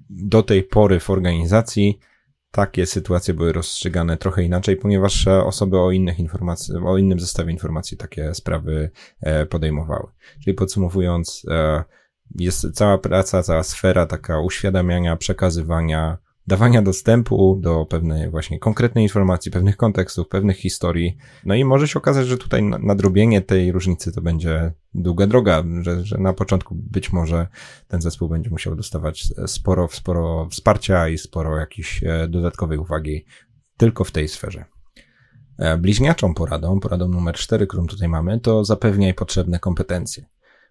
do 0.09 0.43
tej 0.43 0.63
pory 0.63 0.99
w 0.99 1.09
organizacji 1.09 1.99
takie 2.51 2.85
sytuacje 2.85 3.33
były 3.33 3.53
rozstrzygane 3.53 4.17
trochę 4.17 4.43
inaczej, 4.43 4.75
ponieważ 4.77 5.27
osoby 5.27 5.79
o 5.79 5.91
innych 5.91 6.19
informacji, 6.19 6.75
o 6.85 6.97
innym 6.97 7.19
zestawie 7.19 7.51
informacji 7.51 7.97
takie 7.97 8.33
sprawy 8.33 8.89
e, 9.21 9.45
podejmowały. 9.45 10.07
Czyli 10.43 10.53
podsumowując, 10.53 11.45
e, 11.49 11.83
jest 12.35 12.73
cała 12.73 12.97
praca, 12.97 13.43
cała 13.43 13.63
sfera 13.63 14.05
taka 14.05 14.39
uświadamiania, 14.39 15.15
przekazywania, 15.15 16.17
dawania 16.49 16.81
dostępu 16.81 17.57
do 17.61 17.85
pewnej 17.85 18.29
właśnie 18.29 18.59
konkretnej 18.59 19.03
informacji, 19.03 19.51
pewnych 19.51 19.77
kontekstów, 19.77 20.27
pewnych 20.27 20.57
historii. 20.57 21.17
No 21.45 21.55
i 21.55 21.65
może 21.65 21.87
się 21.87 21.99
okazać, 21.99 22.27
że 22.27 22.37
tutaj 22.37 22.63
nadrobienie 22.63 23.41
tej 23.41 23.71
różnicy 23.71 24.11
to 24.11 24.21
będzie 24.21 24.73
długa 24.93 25.27
droga, 25.27 25.63
że, 25.81 26.05
że 26.05 26.17
na 26.17 26.33
początku 26.33 26.75
być 26.75 27.13
może 27.13 27.47
ten 27.87 28.01
zespół 28.01 28.29
będzie 28.29 28.49
musiał 28.49 28.75
dostawać 28.75 29.33
sporo, 29.47 29.87
sporo 29.91 30.47
wsparcia 30.51 31.09
i 31.09 31.17
sporo 31.17 31.57
jakiejś 31.57 32.03
e, 32.03 32.27
dodatkowej 32.27 32.77
uwagi 32.77 33.25
tylko 33.77 34.03
w 34.03 34.11
tej 34.11 34.27
sferze. 34.27 34.65
E, 35.57 35.77
bliźniaczą 35.77 36.33
poradą, 36.33 36.79
poradą 36.79 37.07
numer 37.07 37.35
4, 37.35 37.67
którą 37.67 37.87
tutaj 37.87 38.07
mamy, 38.07 38.39
to 38.39 38.65
zapewniaj 38.65 39.13
potrzebne 39.13 39.59
kompetencje. 39.59 40.25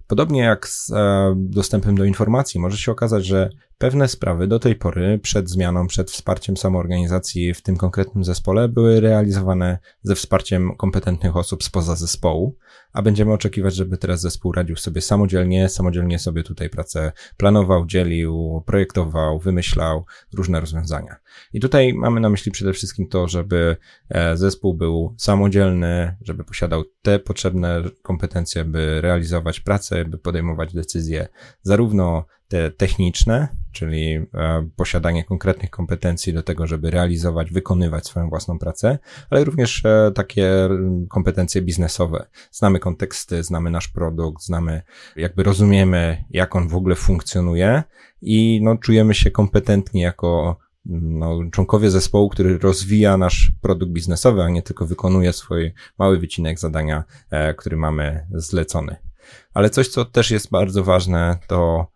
Podobnie 0.08 0.40
jak 0.40 0.68
z 0.68 0.90
e, 0.90 1.34
dostępem 1.36 1.96
do 1.96 2.04
informacji, 2.04 2.60
może 2.60 2.76
się 2.76 2.92
okazać, 2.92 3.26
że 3.26 3.50
pewne 3.78 4.08
sprawy 4.08 4.46
do 4.46 4.58
tej 4.58 4.76
pory, 4.76 5.18
przed 5.22 5.50
zmianą, 5.50 5.86
przed 5.86 6.10
wsparciem 6.10 6.56
samoorganizacji 6.56 7.54
w 7.54 7.62
tym 7.62 7.76
konkretnym 7.76 8.24
zespole, 8.24 8.68
były 8.68 9.00
realizowane 9.00 9.78
ze 10.02 10.14
wsparciem 10.14 10.76
kompetentnych 10.76 11.36
osób 11.36 11.64
spoza 11.64 11.96
zespołu, 11.96 12.56
a 12.92 13.02
będziemy 13.02 13.32
oczekiwać, 13.32 13.74
żeby 13.74 13.98
teraz 13.98 14.20
zespół 14.20 14.52
radził 14.52 14.76
sobie 14.76 15.00
samodzielnie, 15.00 15.68
samodzielnie 15.68 16.18
sobie 16.18 16.42
tutaj 16.42 16.70
pracę 16.70 17.12
planował, 17.36 17.86
dzielił, 17.86 18.62
projektował, 18.66 19.38
wymyślał 19.38 20.04
różne 20.34 20.60
rozwiązania. 20.60 21.16
I 21.52 21.60
tutaj 21.60 21.94
mamy 21.94 22.20
na 22.20 22.28
myśli 22.30 22.52
przede 22.52 22.72
wszystkim 22.72 23.08
to, 23.08 23.28
żeby 23.28 23.76
e, 24.08 24.36
zespół 24.36 24.74
był 24.74 25.14
samodzielny, 25.18 26.16
żeby 26.20 26.44
posiadał 26.44 26.84
te 27.02 27.18
potrzebne 27.18 27.82
kompetencje, 28.02 28.64
by 28.64 29.00
realizować 29.00 29.60
pracę, 29.60 30.04
by 30.04 30.18
podejmować 30.18 30.74
decyzje 30.74 31.28
zarówno 31.62 32.24
te 32.48 32.70
techniczne, 32.70 33.48
czyli 33.72 34.14
e, 34.14 34.68
posiadanie 34.76 35.24
konkretnych 35.24 35.70
kompetencji 35.70 36.32
do 36.32 36.42
tego, 36.42 36.66
żeby 36.66 36.90
realizować, 36.90 37.50
wykonywać 37.50 38.06
swoją 38.06 38.28
własną 38.28 38.58
pracę, 38.58 38.98
ale 39.30 39.44
również 39.44 39.84
e, 39.84 40.12
takie 40.14 40.68
kompetencje 41.08 41.62
biznesowe. 41.62 42.26
Znamy 42.50 42.78
konteksty, 42.78 43.42
znamy 43.42 43.70
nasz 43.70 43.88
produkt, 43.88 44.42
znamy, 44.42 44.82
jakby 45.16 45.42
rozumiemy, 45.42 46.24
jak 46.30 46.56
on 46.56 46.68
w 46.68 46.74
ogóle 46.74 46.94
funkcjonuje 46.94 47.82
i 48.22 48.60
no, 48.62 48.76
czujemy 48.76 49.14
się 49.14 49.30
kompetentni 49.30 50.00
jako 50.00 50.56
no, 50.88 51.38
członkowie 51.52 51.90
zespołu, 51.90 52.28
który 52.28 52.58
rozwija 52.58 53.16
nasz 53.16 53.52
produkt 53.60 53.92
biznesowy, 53.92 54.42
a 54.42 54.48
nie 54.48 54.62
tylko 54.62 54.86
wykonuje 54.86 55.32
swój 55.32 55.72
mały 55.98 56.18
wycinek 56.18 56.58
zadania, 56.58 57.04
e, 57.30 57.54
który 57.54 57.76
mamy 57.76 58.26
zlecony. 58.30 59.07
Ale 59.54 59.70
coś, 59.70 59.88
co 59.88 60.04
też 60.04 60.30
jest 60.30 60.50
bardzo 60.50 60.84
ważne, 60.84 61.38
to 61.46 61.86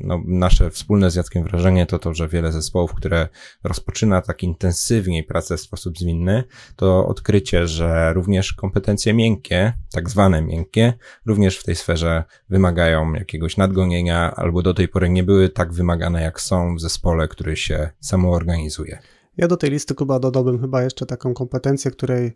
no, 0.00 0.22
nasze 0.26 0.70
wspólne 0.70 1.10
z 1.10 1.14
Jackiem 1.14 1.44
wrażenie 1.44 1.86
to 1.86 1.98
to, 1.98 2.14
że 2.14 2.28
wiele 2.28 2.52
zespołów, 2.52 2.94
które 2.94 3.28
rozpoczyna 3.64 4.22
tak 4.22 4.42
intensywniej 4.42 5.24
pracę 5.24 5.56
w 5.56 5.60
sposób 5.60 5.98
zwinny, 5.98 6.44
to 6.76 7.06
odkrycie, 7.06 7.66
że 7.66 8.12
również 8.12 8.52
kompetencje 8.52 9.14
miękkie, 9.14 9.72
tak 9.92 10.10
zwane 10.10 10.42
miękkie, 10.42 10.92
również 11.26 11.58
w 11.58 11.64
tej 11.64 11.76
sferze 11.76 12.24
wymagają 12.48 13.12
jakiegoś 13.12 13.56
nadgonienia 13.56 14.34
albo 14.34 14.62
do 14.62 14.74
tej 14.74 14.88
pory 14.88 15.08
nie 15.08 15.22
były 15.22 15.48
tak 15.48 15.72
wymagane, 15.72 16.22
jak 16.22 16.40
są 16.40 16.76
w 16.76 16.80
zespole, 16.80 17.28
który 17.28 17.56
się 17.56 17.90
samoorganizuje. 18.00 18.98
Ja 19.36 19.48
do 19.48 19.56
tej 19.56 19.70
listy 19.70 19.94
Kuba 19.94 20.18
dodałbym 20.18 20.60
chyba 20.60 20.82
jeszcze 20.82 21.06
taką 21.06 21.34
kompetencję, 21.34 21.90
której 21.90 22.32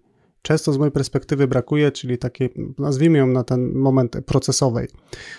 często 0.47 0.73
z 0.73 0.79
mojej 0.79 0.93
perspektywy 0.93 1.49
brakuje, 1.49 1.93
czyli 1.93 2.19
takiej, 2.19 2.55
nazwijmy 2.79 3.19
ją 3.19 3.26
na 3.26 3.45
ten 3.45 3.73
moment 3.73 4.17
procesowej. 4.26 4.88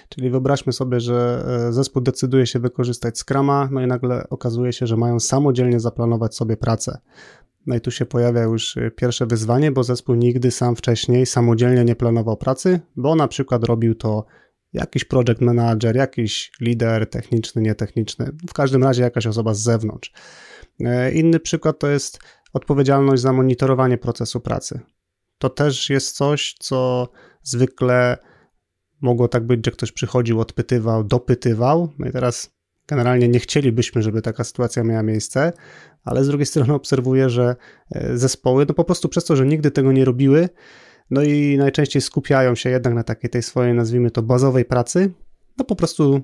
Czyli 0.10 0.30
wyobraźmy 0.30 0.74
sobie, 0.74 1.00
że 1.00 1.46
e, 1.68 1.74
zespół 1.74 2.02
decyduje 2.02 2.48
się 2.48 2.60
wykorzystać 2.60 3.20
Scrama, 3.20 3.70
no 3.72 3.82
i 3.82 3.88
nagle 3.88 4.30
okazuje 4.30 4.74
się, 4.74 4.88
że 4.88 4.98
mają 4.98 5.20
samodzielnie 5.20 5.80
zaplanować 5.80 6.36
sobie 6.36 6.58
pracę. 6.58 6.98
No 7.66 7.76
i 7.76 7.82
tu 7.82 7.92
się 7.92 8.06
pojawia 8.06 8.44
już 8.44 8.78
e, 8.78 8.92
pierwsze 8.92 9.26
wyzwanie, 9.26 9.72
bo 9.72 9.84
zespół 9.84 10.16
nigdy 10.16 10.52
sam 10.52 10.76
wcześniej 10.76 11.26
samodzielnie 11.26 11.84
nie 11.84 11.96
planował 11.96 12.38
pracy, 12.38 12.80
bo 12.96 13.16
na 13.16 13.28
przykład 13.28 13.64
robił 13.64 13.96
to 13.96 14.26
jakiś 14.74 15.06
project 15.06 15.42
manager, 15.42 15.96
jakiś 15.96 16.52
lider 16.62 17.10
techniczny, 17.10 17.62
nietechniczny, 17.62 18.32
w 18.50 18.54
każdym 18.54 18.84
razie 18.84 19.04
jakaś 19.04 19.28
osoba 19.28 19.54
z 19.54 19.60
zewnątrz. 19.60 20.14
E, 20.80 21.12
inny 21.12 21.40
przykład 21.40 21.80
to 21.80 21.88
jest 21.88 22.20
odpowiedzialność 22.54 23.22
za 23.22 23.34
monitorowanie 23.34 23.98
procesu 23.98 24.40
pracy. 24.40 24.80
To 25.38 25.50
też 25.50 25.90
jest 25.90 26.16
coś, 26.16 26.56
co 26.60 27.10
zwykle 27.44 28.18
mogło 29.02 29.28
tak 29.28 29.48
być, 29.48 29.66
że 29.66 29.72
ktoś 29.72 29.92
przychodził, 29.92 30.40
odpytywał, 30.40 31.04
dopytywał. 31.04 31.94
No 32.00 32.08
i 32.08 32.12
teraz 32.12 32.58
generalnie 32.88 33.28
nie 33.28 33.40
chcielibyśmy, 33.40 34.02
żeby 34.02 34.22
taka 34.22 34.44
sytuacja 34.44 34.84
miała 34.84 35.04
miejsce, 35.04 35.54
ale 36.04 36.24
z 36.24 36.28
drugiej 36.28 36.46
strony 36.46 36.74
obserwuję, 36.74 37.30
że 37.30 37.56
e, 37.92 38.18
zespoły, 38.18 38.66
no 38.70 38.74
po 38.74 38.84
prostu 38.84 39.10
przez 39.10 39.26
to, 39.26 39.36
że 39.36 39.46
nigdy 39.46 39.72
tego 39.72 39.92
nie 39.92 40.06
robiły, 40.06 40.50
no 41.10 41.24
i 41.24 41.58
najczęściej 41.58 42.02
skupiają 42.02 42.56
się 42.56 42.70
jednak 42.70 42.94
na 42.94 43.04
takiej 43.04 43.30
tej 43.30 43.44
swojej, 43.44 43.74
nazwijmy 43.74 44.12
to, 44.12 44.22
bazowej 44.22 44.66
pracy, 44.66 45.14
no 45.58 45.66
po 45.66 45.76
prostu 45.76 46.22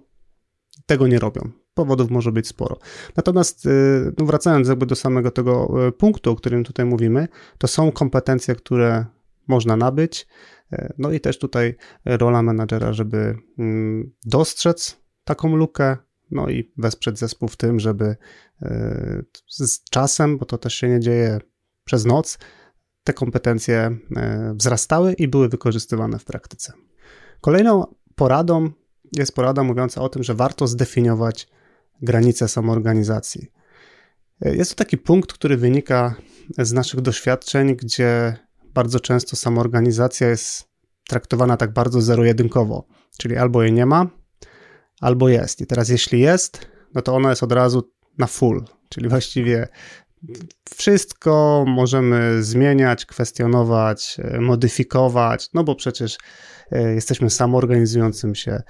tego 0.86 1.08
nie 1.08 1.20
robią. 1.20 1.63
Powodów 1.74 2.12
może 2.12 2.32
być 2.32 2.48
sporo. 2.48 2.78
Natomiast 3.16 3.66
y, 3.66 4.14
no 4.18 4.26
wracając 4.26 4.68
jakby 4.68 4.86
do 4.86 4.96
samego 4.96 5.32
tego 5.32 5.88
y, 5.88 5.92
punktu, 5.92 6.32
o 6.32 6.36
którym 6.36 6.64
tutaj 6.64 6.86
mówimy, 6.86 7.28
to 7.58 7.68
są 7.68 7.92
kompetencje, 7.92 8.56
które 8.56 9.06
można 9.48 9.78
nabyć. 9.78 10.28
Y, 10.74 10.94
no 10.98 11.12
i 11.12 11.20
też 11.20 11.40
tutaj 11.40 11.76
rola 12.06 12.42
menadżera, 12.42 12.94
żeby 12.94 13.38
mm, 13.60 14.12
dostrzec 14.26 14.98
taką 15.24 15.56
lukę, 15.56 15.98
no 16.32 16.50
i 16.50 16.72
wesprzeć 16.78 17.20
zespół 17.20 17.50
w 17.50 17.58
tym, 17.58 17.80
żeby 17.80 18.16
z 19.48 19.84
czasem, 19.84 20.38
bo 20.38 20.46
to 20.46 20.58
też 20.58 20.74
się 20.74 20.90
nie 20.90 21.00
dzieje 21.00 21.40
przez 21.84 22.06
noc, 22.06 22.38
te 23.04 23.14
kompetencje 23.14 23.98
wzrastały 24.54 25.14
i 25.14 25.28
były 25.28 25.50
wykorzystywane 25.50 26.20
w 26.20 26.26
praktyce. 26.26 26.74
Kolejną 27.42 27.96
poradą 28.16 28.72
jest 29.12 29.36
porada 29.36 29.64
mówiąca 29.64 30.02
o 30.02 30.10
tym, 30.10 30.24
że 30.24 30.36
warto 30.36 30.68
zdefiniować 30.68 31.48
granice 32.04 32.48
samoorganizacji. 32.48 33.52
Jest 34.42 34.72
to 34.72 34.78
taki 34.78 34.98
punkt, 34.98 35.34
który 35.34 35.58
wynika 35.58 36.16
z 36.58 36.74
naszych 36.74 37.02
doświadczeń, 37.02 37.76
gdzie 37.76 38.38
bardzo 38.74 39.00
często 39.00 39.36
samoorganizacja 39.36 40.30
jest 40.30 40.64
traktowana 41.08 41.58
tak 41.58 41.74
bardzo 41.74 42.02
zero-jedynkowo, 42.02 42.88
czyli 43.18 43.38
albo 43.38 43.64
jej 43.64 43.74
nie 43.74 43.86
ma, 43.86 44.08
albo 45.02 45.30
jest. 45.30 45.62
I 45.62 45.68
teraz 45.68 45.90
jeśli 45.90 46.20
jest, 46.20 46.68
no 46.94 47.02
to 47.02 47.16
ona 47.16 47.30
jest 47.30 47.44
od 47.44 47.52
razu 47.52 47.92
na 48.18 48.28
full, 48.28 48.66
czyli 48.90 49.10
właściwie 49.10 49.68
wszystko 50.76 51.66
możemy 51.68 52.44
zmieniać, 52.44 53.06
kwestionować, 53.06 54.18
modyfikować, 54.40 55.50
no 55.54 55.64
bo 55.64 55.76
przecież 55.76 56.18
e, 56.72 56.94
jesteśmy 56.94 57.30
samoorganizującym 57.30 58.36
się 58.36 58.64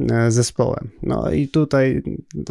E, 0.00 0.30
zespołem. 0.30 0.90
No 1.02 1.30
i 1.30 1.48
tutaj 1.48 2.02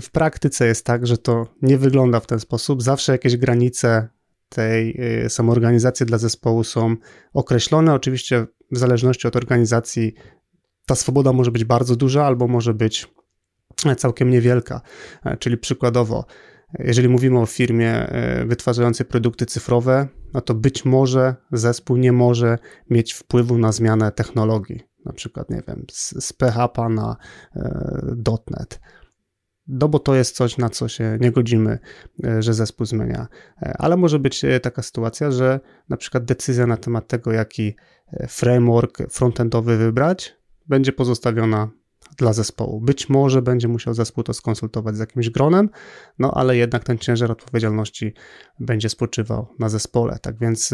w 0.01 0.11
praktyce 0.11 0.67
jest 0.67 0.85
tak, 0.85 1.07
że 1.07 1.17
to 1.17 1.47
nie 1.61 1.77
wygląda 1.77 2.19
w 2.19 2.27
ten 2.27 2.39
sposób. 2.39 2.83
Zawsze 2.83 3.11
jakieś 3.11 3.37
granice 3.37 4.07
tej 4.49 4.97
e, 4.99 5.29
samoorganizacji 5.29 6.05
dla 6.05 6.17
zespołu 6.17 6.63
są 6.63 6.95
określone. 7.33 7.93
Oczywiście 7.93 8.45
w 8.71 8.77
zależności 8.77 9.27
od 9.27 9.35
organizacji 9.35 10.13
ta 10.85 10.95
swoboda 10.95 11.33
może 11.33 11.51
być 11.51 11.63
bardzo 11.63 11.95
duża 11.95 12.25
albo 12.25 12.47
może 12.47 12.73
być 12.73 13.07
całkiem 13.97 14.29
niewielka. 14.29 14.81
E, 15.25 15.37
czyli 15.37 15.57
przykładowo, 15.57 16.25
jeżeli 16.79 17.09
mówimy 17.09 17.39
o 17.39 17.45
firmie 17.45 18.07
wytwarzającej 18.45 19.05
produkty 19.05 19.45
cyfrowe, 19.45 20.07
no 20.33 20.41
to 20.41 20.53
być 20.53 20.85
może 20.85 21.35
zespół 21.51 21.97
nie 21.97 22.11
może 22.11 22.57
mieć 22.89 23.13
wpływu 23.13 23.57
na 23.57 23.71
zmianę 23.71 24.11
technologii 24.11 24.93
na 25.05 25.13
przykład, 25.13 25.49
nie 25.49 25.61
wiem, 25.67 25.85
z, 25.91 26.25
z 26.25 26.33
PHP 26.33 26.89
na 26.89 27.15
e, 27.55 28.15
.NET. 28.51 28.79
No 29.67 29.87
bo 29.87 29.99
to 29.99 30.15
jest 30.15 30.35
coś, 30.35 30.57
na 30.57 30.69
co 30.69 30.87
się 30.87 31.17
nie 31.21 31.31
godzimy, 31.31 31.79
e, 32.23 32.41
że 32.41 32.53
zespół 32.53 32.85
zmienia. 32.85 33.27
E, 33.61 33.73
ale 33.77 33.97
może 33.97 34.19
być 34.19 34.41
taka 34.61 34.81
sytuacja, 34.81 35.31
że 35.31 35.59
na 35.89 35.97
przykład 35.97 36.25
decyzja 36.25 36.67
na 36.67 36.77
temat 36.77 37.07
tego, 37.07 37.31
jaki 37.31 37.75
framework 38.27 38.97
frontendowy 39.09 39.77
wybrać, 39.77 40.35
będzie 40.67 40.91
pozostawiona 40.91 41.71
dla 42.17 42.33
zespołu. 42.33 42.81
Być 42.81 43.09
może 43.09 43.41
będzie 43.41 43.67
musiał 43.67 43.93
zespół 43.93 44.23
to 44.23 44.33
skonsultować 44.33 44.95
z 44.95 44.99
jakimś 44.99 45.29
gronem, 45.29 45.69
no 46.19 46.31
ale 46.33 46.57
jednak 46.57 46.83
ten 46.83 46.97
ciężar 46.97 47.31
odpowiedzialności 47.31 48.13
będzie 48.59 48.89
spoczywał 48.89 49.47
na 49.59 49.69
zespole. 49.69 50.19
Tak 50.21 50.39
więc 50.39 50.73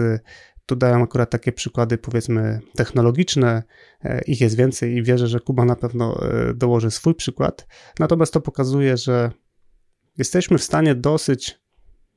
tu 0.69 0.75
dają 0.75 1.03
akurat 1.03 1.29
takie 1.29 1.51
przykłady, 1.51 1.97
powiedzmy, 1.97 2.59
technologiczne, 2.75 3.63
e, 4.03 4.21
ich 4.21 4.41
jest 4.41 4.57
więcej 4.57 4.95
i 4.95 5.03
wierzę, 5.03 5.27
że 5.27 5.39
Kuba 5.39 5.65
na 5.65 5.75
pewno 5.75 6.19
e, 6.21 6.53
dołoży 6.53 6.91
swój 6.91 7.15
przykład. 7.15 7.67
Natomiast 7.99 8.33
to 8.33 8.41
pokazuje, 8.41 8.97
że 8.97 9.31
jesteśmy 10.17 10.57
w 10.57 10.63
stanie 10.63 10.95
dosyć, 10.95 11.59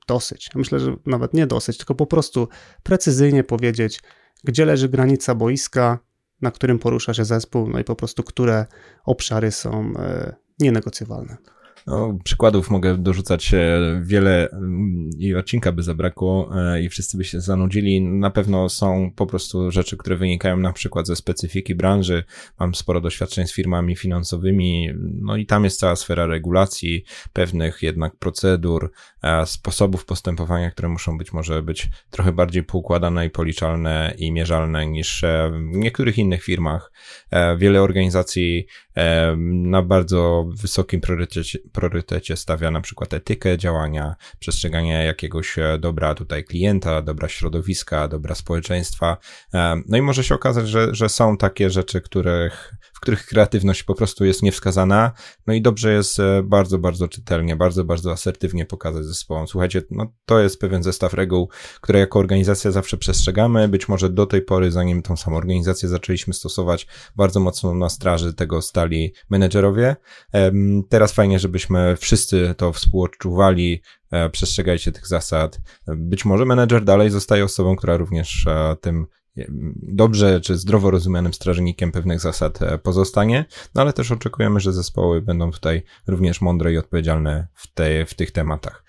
dosyć, 0.09 0.51
myślę, 0.55 0.81
że 0.81 0.97
nawet 1.07 1.35
nie 1.35 1.47
dosyć, 1.47 1.77
tylko 1.77 1.95
po 1.95 2.07
prostu 2.07 2.49
precyzyjnie 2.83 3.45
powiedzieć, 3.45 4.01
gdzie 4.45 4.65
leży 4.65 4.89
granica 4.89 5.35
boiska, 5.35 5.99
na 6.43 6.51
którym 6.51 6.79
porusza 6.79 7.15
się 7.15 7.25
zespół, 7.25 7.69
no 7.69 7.79
i 7.79 7.85
po 7.85 7.97
prostu 7.97 8.23
które 8.23 8.67
obszary 9.05 9.51
są 9.51 9.93
nienegocjowalne. 10.61 11.37
No, 11.87 12.19
przykładów 12.25 12.71
mogę 12.71 12.99
dorzucać 12.99 13.55
e, 13.55 13.79
wiele 14.03 14.51
mm, 14.51 15.11
i 15.19 15.35
odcinka 15.35 15.73
by 15.73 15.83
zabrakło 15.83 16.51
e, 16.57 16.83
i 16.83 16.89
wszyscy 16.89 17.17
by 17.17 17.25
się 17.25 17.41
zanudzili. 17.41 18.03
Na 18.03 18.31
pewno 18.31 18.69
są 18.69 19.11
po 19.17 19.27
prostu 19.27 19.71
rzeczy, 19.71 19.97
które 19.97 20.17
wynikają 20.17 20.57
na 20.57 20.73
przykład 20.73 21.07
ze 21.07 21.17
specyfiki 21.17 21.75
branży. 21.75 22.25
Mam 22.61 22.75
sporo 22.75 23.01
doświadczeń 23.01 23.47
z 23.47 23.55
firmami 23.55 23.97
finansowymi, 23.97 24.89
no 25.21 25.37
i 25.37 25.47
tam 25.47 25.65
jest 25.65 25.81
cała 25.81 25.97
sfera 25.97 26.27
regulacji, 26.27 27.05
pewnych 27.33 27.83
jednak 27.83 28.17
procedur, 28.17 28.93
e, 29.23 29.47
sposobów 29.47 30.05
postępowania, 30.05 30.71
które 30.71 30.89
muszą 30.89 31.19
być 31.19 31.33
może 31.33 31.63
być 31.63 31.89
trochę 32.11 32.33
bardziej 32.33 32.63
poukładane 32.63 33.27
i 33.27 33.31
policzalne 33.31 34.15
i 34.19 34.33
mierzalne 34.33 34.87
niż 34.87 35.25
w 35.73 35.77
niektórych 35.77 36.19
innych 36.19 36.43
firmach. 36.43 36.93
Wiele 37.59 37.83
organizacji 37.83 38.67
na 39.43 39.83
bardzo 39.83 40.49
wysokim 40.57 41.01
priorytecie, 41.01 41.59
priorytecie 41.73 42.37
stawia 42.37 42.71
na 42.71 42.81
przykład 42.81 43.15
etykę 43.15 43.59
działania, 43.59 44.17
przestrzeganie 44.39 45.05
jakiegoś 45.05 45.59
e, 45.59 45.79
dobra 45.79 46.15
tutaj 46.15 46.45
klienta, 46.45 47.03
dobra 47.03 47.29
środowiska, 47.29 48.09
dobra 48.09 48.35
społeczeństwa. 48.35 49.17
No 49.89 49.97
i 49.97 50.03
może 50.03 50.25
się 50.25 50.35
okazać, 50.35 50.69
że, 50.69 50.95
że 50.95 51.09
są 51.09 51.37
takie 51.37 51.71
rzeczy, 51.71 52.01
których, 52.01 52.75
których 53.03 53.27
kreatywność 53.27 53.83
po 53.83 53.95
prostu 53.95 54.25
jest 54.25 54.43
niewskazana. 54.43 55.13
No 55.47 55.55
i 55.55 55.63
dobrze 55.63 55.93
jest 55.93 56.21
e, 56.21 56.43
bardzo, 56.43 56.79
bardzo 56.79 57.09
czytelnie, 57.09 57.57
bardzo, 57.57 57.85
bardzo 57.85 58.13
asertywnie 58.13 58.67
pokazać 58.67 59.05
zespołom. 59.05 59.49
Słuchajcie, 59.49 59.83
no 59.91 60.13
to 60.27 60.41
jest 60.41 60.61
pewien 60.61 60.83
zestaw 60.83 61.15
reguł, 61.15 61.49
które 61.81 61.99
jako 61.99 62.19
organizacja 62.19 62.71
zawsze 62.71 62.97
przestrzegamy. 62.97 63.69
Być 63.69 63.89
może 63.89 64.11
do 64.11 64.27
tej 64.27 64.43
pory, 64.43 64.71
zanim 64.71 65.03
tą 65.03 65.17
samą 65.17 65.37
organizację 65.37 65.89
zaczęliśmy 65.89 66.35
stosować, 66.35 66.87
bardzo 67.17 67.41
mocno 67.41 67.75
na 67.75 67.89
straży 67.89 68.35
tego 68.35 68.63
stali 68.63 69.13
menedżerowie. 69.31 69.97
Teraz 70.89 71.13
fajnie, 71.13 71.39
żebyśmy 71.39 71.97
wszyscy 71.97 72.55
to 72.57 72.73
współodczuwali, 72.73 73.83
e, 74.11 74.31
przestrzegajcie 74.31 74.93
tych 74.93 75.07
zasad. 75.07 75.61
Być 75.87 76.25
może 76.25 76.45
menedżer 76.45 76.85
dalej 76.85 77.11
zostaje 77.11 77.45
osobą, 77.45 77.77
która 77.77 77.97
również 77.97 78.47
e, 78.47 78.77
tym 78.81 79.07
dobrze 79.83 80.41
czy 80.41 80.57
zdrowo 80.57 80.91
rozumianym 80.91 81.35
strażnikiem 81.35 81.93
pewnych 81.93 82.21
zasad 82.21 82.63
e, 82.63 82.79
pozostanie, 82.79 83.45
no 83.75 83.83
ale 83.83 83.93
też 83.93 84.13
oczekujemy, 84.13 84.61
że 84.61 84.73
zespoły 84.73 85.23
będą 85.23 85.51
tutaj 85.51 85.83
również 86.07 86.41
mądre 86.41 86.73
i 86.73 86.79
odpowiedzialne 86.79 87.47
w, 87.55 87.75
te, 87.75 88.07
w 88.07 88.15
tych 88.15 88.31
tematach. 88.31 88.85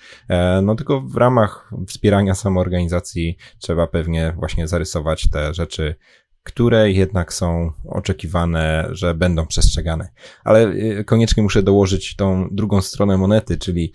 No 0.63 0.75
tylko 0.75 1.01
w 1.01 1.15
ramach 1.15 1.71
wspierania 1.87 2.35
samoorganizacji 2.35 3.37
trzeba 3.59 3.87
pewnie 3.87 4.33
właśnie 4.37 4.67
zarysować 4.67 5.29
te 5.29 5.53
rzeczy 5.53 5.95
które 6.43 6.91
jednak 6.91 7.33
są 7.33 7.71
oczekiwane, 7.89 8.87
że 8.91 9.13
będą 9.13 9.47
przestrzegane. 9.47 10.09
Ale 10.43 10.67
y, 10.67 11.03
koniecznie 11.05 11.43
muszę 11.43 11.63
dołożyć 11.63 12.15
tą 12.15 12.47
drugą 12.51 12.81
stronę 12.81 13.17
monety, 13.17 13.57
czyli 13.57 13.93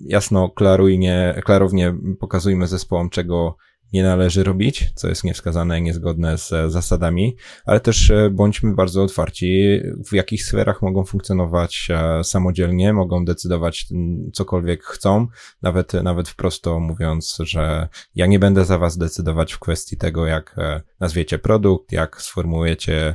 jasno, 0.00 0.48
klarujnie, 0.48 1.40
klarownie 1.44 1.94
pokazujmy 2.20 2.66
zespołom, 2.66 3.10
czego 3.10 3.56
nie 3.92 4.02
należy 4.02 4.44
robić, 4.44 4.90
co 4.94 5.08
jest 5.08 5.24
niewskazane 5.24 5.80
niezgodne 5.80 6.38
z 6.38 6.52
e, 6.52 6.70
zasadami, 6.70 7.36
ale 7.64 7.80
też 7.80 8.10
e, 8.10 8.30
bądźmy 8.30 8.74
bardzo 8.74 9.02
otwarci, 9.02 9.80
w 10.08 10.12
jakich 10.12 10.44
sferach 10.44 10.82
mogą 10.82 11.04
funkcjonować 11.04 11.88
e, 11.90 12.24
samodzielnie, 12.24 12.92
mogą 12.92 13.24
decydować 13.24 13.86
cokolwiek 14.32 14.84
chcą, 14.84 15.26
nawet, 15.62 15.92
nawet 15.92 16.28
wprost 16.28 16.66
mówiąc, 16.80 17.38
że 17.40 17.88
ja 18.14 18.26
nie 18.26 18.38
będę 18.38 18.64
za 18.64 18.78
was 18.78 18.98
decydować 18.98 19.52
w 19.52 19.58
kwestii 19.58 19.96
tego, 19.96 20.26
jak 20.26 20.56
nazwiecie 21.00 21.38
produkt, 21.38 21.92
jak 21.92 22.22
sformułujecie 22.22 23.14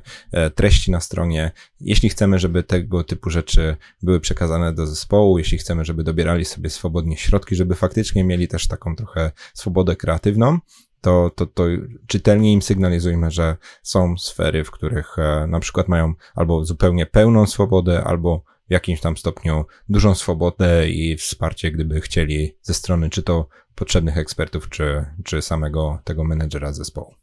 treści 0.56 0.92
na 0.92 1.00
stronie. 1.00 1.52
Jeśli 1.82 2.10
chcemy, 2.10 2.40
żeby 2.40 2.64
tego 2.64 3.04
typu 3.04 3.30
rzeczy 3.30 3.76
były 4.04 4.20
przekazane 4.20 4.74
do 4.74 4.88
zespołu, 4.88 5.38
jeśli 5.38 5.58
chcemy, 5.58 5.86
żeby 5.86 6.04
dobierali 6.04 6.46
sobie 6.46 6.70
swobodnie 6.70 7.18
środki, 7.18 7.56
żeby 7.56 7.76
faktycznie 7.76 8.24
mieli 8.24 8.48
też 8.48 8.68
taką 8.68 8.96
trochę 8.96 9.32
swobodę 9.54 9.96
kreatywną, 9.96 10.60
to, 11.06 11.32
to, 11.36 11.46
to 11.46 11.64
czytelnie 12.08 12.54
im 12.54 12.62
sygnalizujmy, 12.62 13.32
że 13.32 13.58
są 13.84 14.18
sfery, 14.18 14.64
w 14.64 14.72
których 14.72 15.20
e, 15.20 15.48
na 15.48 15.60
przykład 15.60 15.88
mają 15.88 16.14
albo 16.36 16.66
zupełnie 16.66 17.06
pełną 17.06 17.46
swobodę, 17.48 18.04
albo 18.04 18.44
w 18.68 18.72
jakimś 18.72 19.02
tam 19.02 19.18
stopniu 19.18 19.66
dużą 19.90 20.16
swobodę 20.16 20.90
i 20.90 21.18
wsparcie, 21.18 21.72
gdyby 21.72 22.02
chcieli 22.02 22.58
ze 22.62 22.74
strony 22.74 23.10
czy 23.10 23.24
to 23.24 23.48
potrzebnych 23.76 24.18
ekspertów, 24.18 24.70
czy, 24.70 25.06
czy 25.24 25.42
samego 25.42 26.00
tego 26.04 26.24
menedżera 26.24 26.74
zespołu. 26.74 27.16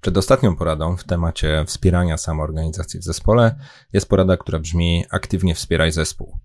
Przedostatnią 0.00 0.56
poradą 0.56 0.96
w 0.96 1.04
temacie 1.04 1.64
wspierania 1.66 2.16
samoorganizacji 2.16 3.00
w 3.00 3.04
zespole 3.04 3.58
jest 3.92 4.08
porada, 4.08 4.36
która 4.36 4.58
brzmi 4.58 5.04
aktywnie 5.10 5.54
wspieraj 5.54 5.92
zespół. 5.92 6.38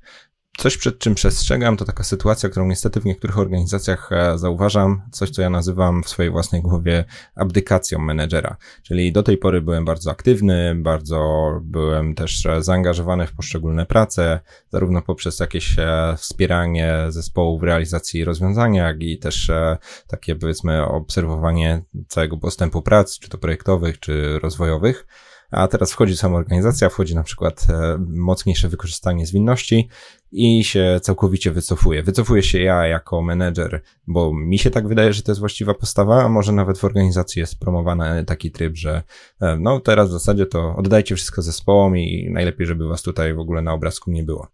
Coś, 0.58 0.78
przed 0.78 1.00
czym 1.00 1.16
przestrzegam, 1.16 1.78
to 1.78 1.86
taka 1.86 2.04
sytuacja, 2.04 2.50
którą 2.50 2.68
niestety 2.68 3.00
w 3.00 3.06
niektórych 3.06 3.38
organizacjach 3.38 4.12
e, 4.12 4.38
zauważam, 4.38 5.02
coś, 5.12 5.30
co 5.30 5.42
ja 5.42 5.50
nazywam 5.50 6.04
w 6.04 6.10
swojej 6.10 6.32
własnej 6.32 6.62
głowie 6.62 7.06
abdykacją 7.36 8.00
menedżera. 8.00 8.58
Czyli 8.84 9.12
do 9.12 9.24
tej 9.24 9.38
pory 9.38 9.62
byłem 9.62 9.86
bardzo 9.86 10.12
aktywny, 10.12 10.76
bardzo 10.76 11.52
byłem 11.62 12.16
też 12.16 12.48
zaangażowany 12.60 13.28
w 13.28 13.34
poszczególne 13.34 13.86
prace, 13.86 14.40
zarówno 14.70 15.02
poprzez 15.02 15.40
jakieś 15.40 15.80
e, 15.80 16.16
wspieranie 16.18 16.98
zespołu 17.10 17.60
w 17.60 17.64
realizacji 17.64 18.26
rozwiązania, 18.26 18.88
jak 18.88 19.04
i 19.04 19.20
też 19.20 19.50
e, 19.50 19.78
takie, 20.08 20.36
powiedzmy, 20.36 20.86
obserwowanie 20.86 21.84
całego 22.08 22.38
postępu 22.38 22.82
prac, 22.82 23.20
czy 23.20 23.30
to 23.30 23.38
projektowych, 23.38 24.00
czy 24.00 24.40
rozwojowych. 24.40 25.08
A 25.52 25.68
teraz 25.68 25.92
wchodzi 25.92 26.18
sama 26.18 26.38
organizacja, 26.38 26.90
wchodzi 26.90 27.16
na 27.16 27.24
przykład 27.24 27.68
mocniejsze 28.00 28.70
wykorzystanie 28.70 29.26
zwinności 29.26 29.90
i 30.32 30.64
się 30.64 31.00
całkowicie 31.02 31.52
wycofuje. 31.52 32.04
Wycofuję 32.04 32.44
się 32.44 32.60
ja 32.60 32.88
jako 32.88 33.22
menedżer, 33.22 33.82
bo 34.08 34.34
mi 34.34 34.60
się 34.60 34.72
tak 34.72 34.88
wydaje, 34.88 35.14
że 35.14 35.24
to 35.24 35.32
jest 35.32 35.40
właściwa 35.40 35.74
postawa, 35.74 36.24
a 36.24 36.30
może 36.30 36.52
nawet 36.52 36.78
w 36.78 36.84
organizacji 36.84 37.40
jest 37.40 37.60
promowany 37.60 38.26
taki 38.26 38.52
tryb, 38.52 38.78
że 38.78 39.04
e, 39.42 39.58
no 39.60 39.80
teraz 39.80 40.10
w 40.10 40.12
zasadzie 40.12 40.46
to 40.46 40.76
oddajcie 40.76 41.16
wszystko 41.16 41.42
zespołom 41.42 41.98
i 41.98 42.30
najlepiej, 42.32 42.68
żeby 42.68 42.88
was 42.88 43.02
tutaj 43.02 43.34
w 43.34 43.40
ogóle 43.40 43.62
na 43.62 43.74
obrazku 43.74 44.12
nie 44.12 44.24
było. 44.24 44.48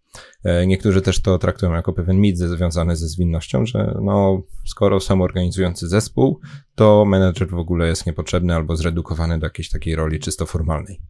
E, 0.44 0.68
niektórzy 0.68 1.02
też 1.02 1.22
to 1.22 1.38
traktują 1.38 1.74
jako 1.74 1.94
pewien 1.94 2.18
mit 2.18 2.38
związany 2.38 2.96
ze 2.96 3.08
zwinnością, 3.08 3.66
że 3.66 3.98
no 4.02 4.42
skoro 4.66 5.00
samoorganizujący 5.00 5.88
zespół, 5.88 6.40
to 6.76 7.06
menedżer 7.06 7.50
w 7.50 7.60
ogóle 7.60 7.88
jest 7.88 8.06
niepotrzebny 8.06 8.56
albo 8.56 8.76
zredukowany 8.76 9.40
do 9.40 9.46
jakiejś 9.46 9.70
takiej 9.70 9.96
roli 9.96 10.20
czysto 10.20 10.46
formalnej. 10.46 11.02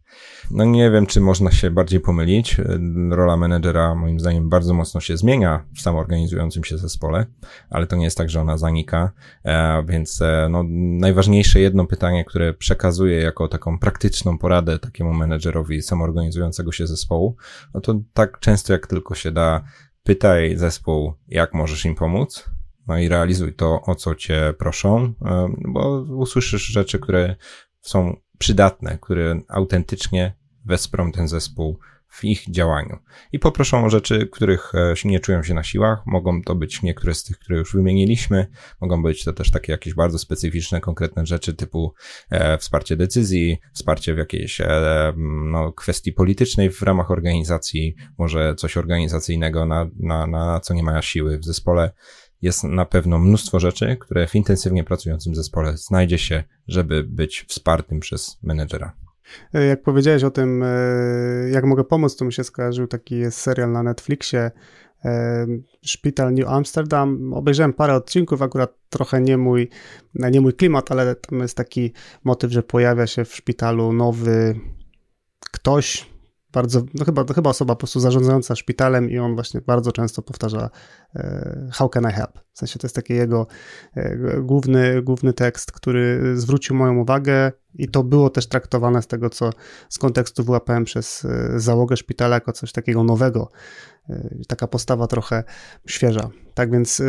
No 0.50 0.64
nie 0.64 0.90
wiem, 0.90 1.06
czy 1.06 1.20
można 1.20 1.50
się 1.50 1.70
bardziej 1.70 2.00
pomylić. 2.00 2.60
E, 2.60 2.78
rola 3.10 3.36
menedżera 3.36 3.94
moim 3.94 4.20
zdaniem 4.20 4.48
bardzo 4.48 4.57
mocno 4.66 5.00
się 5.00 5.16
zmienia 5.16 5.64
w 5.74 5.80
samoorganizującym 5.80 6.64
się 6.64 6.78
zespole, 6.78 7.26
ale 7.70 7.86
to 7.86 7.96
nie 7.96 8.04
jest 8.04 8.18
tak, 8.18 8.30
że 8.30 8.40
ona 8.40 8.58
zanika, 8.58 9.12
e, 9.44 9.82
więc 9.86 10.22
e, 10.22 10.48
no, 10.50 10.64
najważniejsze 10.98 11.60
jedno 11.60 11.86
pytanie, 11.86 12.24
które 12.24 12.54
przekazuję 12.54 13.20
jako 13.20 13.48
taką 13.48 13.78
praktyczną 13.78 14.38
poradę 14.38 14.78
takiemu 14.78 15.12
menedżerowi 15.14 15.82
samoorganizującego 15.82 16.72
się 16.72 16.86
zespołu, 16.86 17.36
no 17.74 17.80
to 17.80 18.00
tak 18.12 18.38
często 18.38 18.72
jak 18.72 18.86
tylko 18.86 19.14
się 19.14 19.30
da, 19.30 19.64
pytaj 20.02 20.56
zespół, 20.56 21.12
jak 21.28 21.54
możesz 21.54 21.84
im 21.84 21.94
pomóc, 21.94 22.50
no 22.86 22.98
i 22.98 23.08
realizuj 23.08 23.54
to, 23.54 23.82
o 23.82 23.94
co 23.94 24.14
cię 24.14 24.54
proszą, 24.58 25.14
e, 25.24 25.48
bo 25.68 26.00
usłyszysz 26.00 26.62
rzeczy, 26.62 26.98
które 26.98 27.36
są 27.80 28.16
przydatne, 28.38 28.98
które 29.00 29.40
autentycznie 29.48 30.32
wesprą 30.64 31.12
ten 31.12 31.28
zespół 31.28 31.78
w 32.08 32.24
ich 32.24 32.50
działaniu. 32.50 32.98
I 33.32 33.38
poproszą 33.38 33.84
o 33.84 33.90
rzeczy, 33.90 34.28
których 34.32 34.72
e, 34.74 34.94
nie 35.08 35.20
czują 35.20 35.42
się 35.42 35.54
na 35.54 35.62
siłach. 35.62 36.02
Mogą 36.06 36.42
to 36.42 36.54
być 36.54 36.82
niektóre 36.82 37.14
z 37.14 37.24
tych, 37.24 37.38
które 37.38 37.58
już 37.58 37.74
wymieniliśmy. 37.74 38.46
Mogą 38.80 39.02
być 39.02 39.24
to 39.24 39.32
też 39.32 39.50
takie 39.50 39.72
jakieś 39.72 39.94
bardzo 39.94 40.18
specyficzne, 40.18 40.80
konkretne 40.80 41.26
rzeczy 41.26 41.54
typu 41.54 41.94
e, 42.30 42.58
wsparcie 42.58 42.96
decyzji, 42.96 43.58
wsparcie 43.72 44.14
w 44.14 44.18
jakiejś 44.18 44.60
e, 44.60 45.12
no, 45.44 45.72
kwestii 45.72 46.12
politycznej 46.12 46.70
w 46.70 46.82
ramach 46.82 47.10
organizacji, 47.10 47.94
może 48.18 48.54
coś 48.54 48.76
organizacyjnego, 48.76 49.66
na, 49.66 49.90
na, 49.96 50.26
na 50.26 50.60
co 50.60 50.74
nie 50.74 50.82
mają 50.82 51.02
siły 51.02 51.38
w 51.38 51.44
zespole. 51.44 51.90
Jest 52.42 52.64
na 52.64 52.84
pewno 52.84 53.18
mnóstwo 53.18 53.60
rzeczy, 53.60 53.96
które 54.00 54.26
w 54.26 54.34
intensywnie 54.34 54.84
pracującym 54.84 55.34
zespole 55.34 55.76
znajdzie 55.76 56.18
się, 56.18 56.44
żeby 56.68 57.04
być 57.04 57.44
wspartym 57.48 58.00
przez 58.00 58.38
menedżera. 58.42 59.07
E, 59.54 59.64
jak 59.64 59.82
powiedziałeś 59.82 60.24
o 60.24 60.30
tym, 60.30 60.62
e, 60.62 60.66
jak 61.50 61.64
mogę 61.64 61.84
pomóc, 61.84 62.16
to 62.16 62.24
mi 62.24 62.32
się 62.32 62.44
skojarzył 62.44 62.86
taki 62.86 63.18
jest 63.18 63.40
serial 63.40 63.72
na 63.72 63.82
Netflixie, 63.82 64.50
e, 65.04 65.46
Szpital 65.82 66.34
New 66.34 66.48
Amsterdam. 66.48 67.32
Obejrzałem 67.34 67.72
parę 67.72 67.94
odcinków, 67.94 68.42
akurat 68.42 68.74
trochę 68.88 69.20
nie 69.20 69.38
mój, 69.38 69.68
nie 70.14 70.40
mój 70.40 70.54
klimat, 70.54 70.92
ale 70.92 71.14
tam 71.14 71.40
jest 71.40 71.56
taki 71.56 71.92
motyw, 72.24 72.52
że 72.52 72.62
pojawia 72.62 73.06
się 73.06 73.24
w 73.24 73.34
szpitalu 73.34 73.92
nowy 73.92 74.60
ktoś, 75.52 76.10
bardzo, 76.58 76.82
no 76.94 77.04
chyba, 77.04 77.24
to 77.24 77.34
chyba 77.34 77.50
osoba 77.50 77.74
po 77.74 77.78
prostu 77.78 78.00
zarządzająca 78.00 78.56
szpitalem 78.56 79.10
i 79.10 79.18
on 79.18 79.34
właśnie 79.34 79.60
bardzo 79.60 79.92
często 79.92 80.22
powtarza 80.22 80.70
e, 81.16 81.68
how 81.72 81.88
can 81.88 82.04
I 82.10 82.12
help? 82.12 82.38
W 82.52 82.58
sensie 82.58 82.78
to 82.78 82.86
jest 82.86 82.96
taki 82.96 83.14
jego 83.14 83.46
e, 83.94 84.16
główny, 84.40 85.02
główny 85.02 85.32
tekst, 85.32 85.72
który 85.72 86.36
zwrócił 86.36 86.76
moją 86.76 86.96
uwagę 86.96 87.52
i 87.74 87.88
to 87.88 88.04
było 88.04 88.30
też 88.30 88.46
traktowane 88.46 89.02
z 89.02 89.06
tego, 89.06 89.30
co 89.30 89.50
z 89.88 89.98
kontekstu 89.98 90.44
wyłapałem 90.44 90.84
przez 90.84 91.24
e, 91.24 91.60
załogę 91.60 91.96
szpitala 91.96 92.34
jako 92.34 92.52
coś 92.52 92.72
takiego 92.72 93.04
nowego. 93.04 93.50
Taka 94.48 94.66
postawa 94.66 95.06
trochę 95.06 95.44
świeża. 95.86 96.30
Tak 96.54 96.70
więc, 96.70 97.02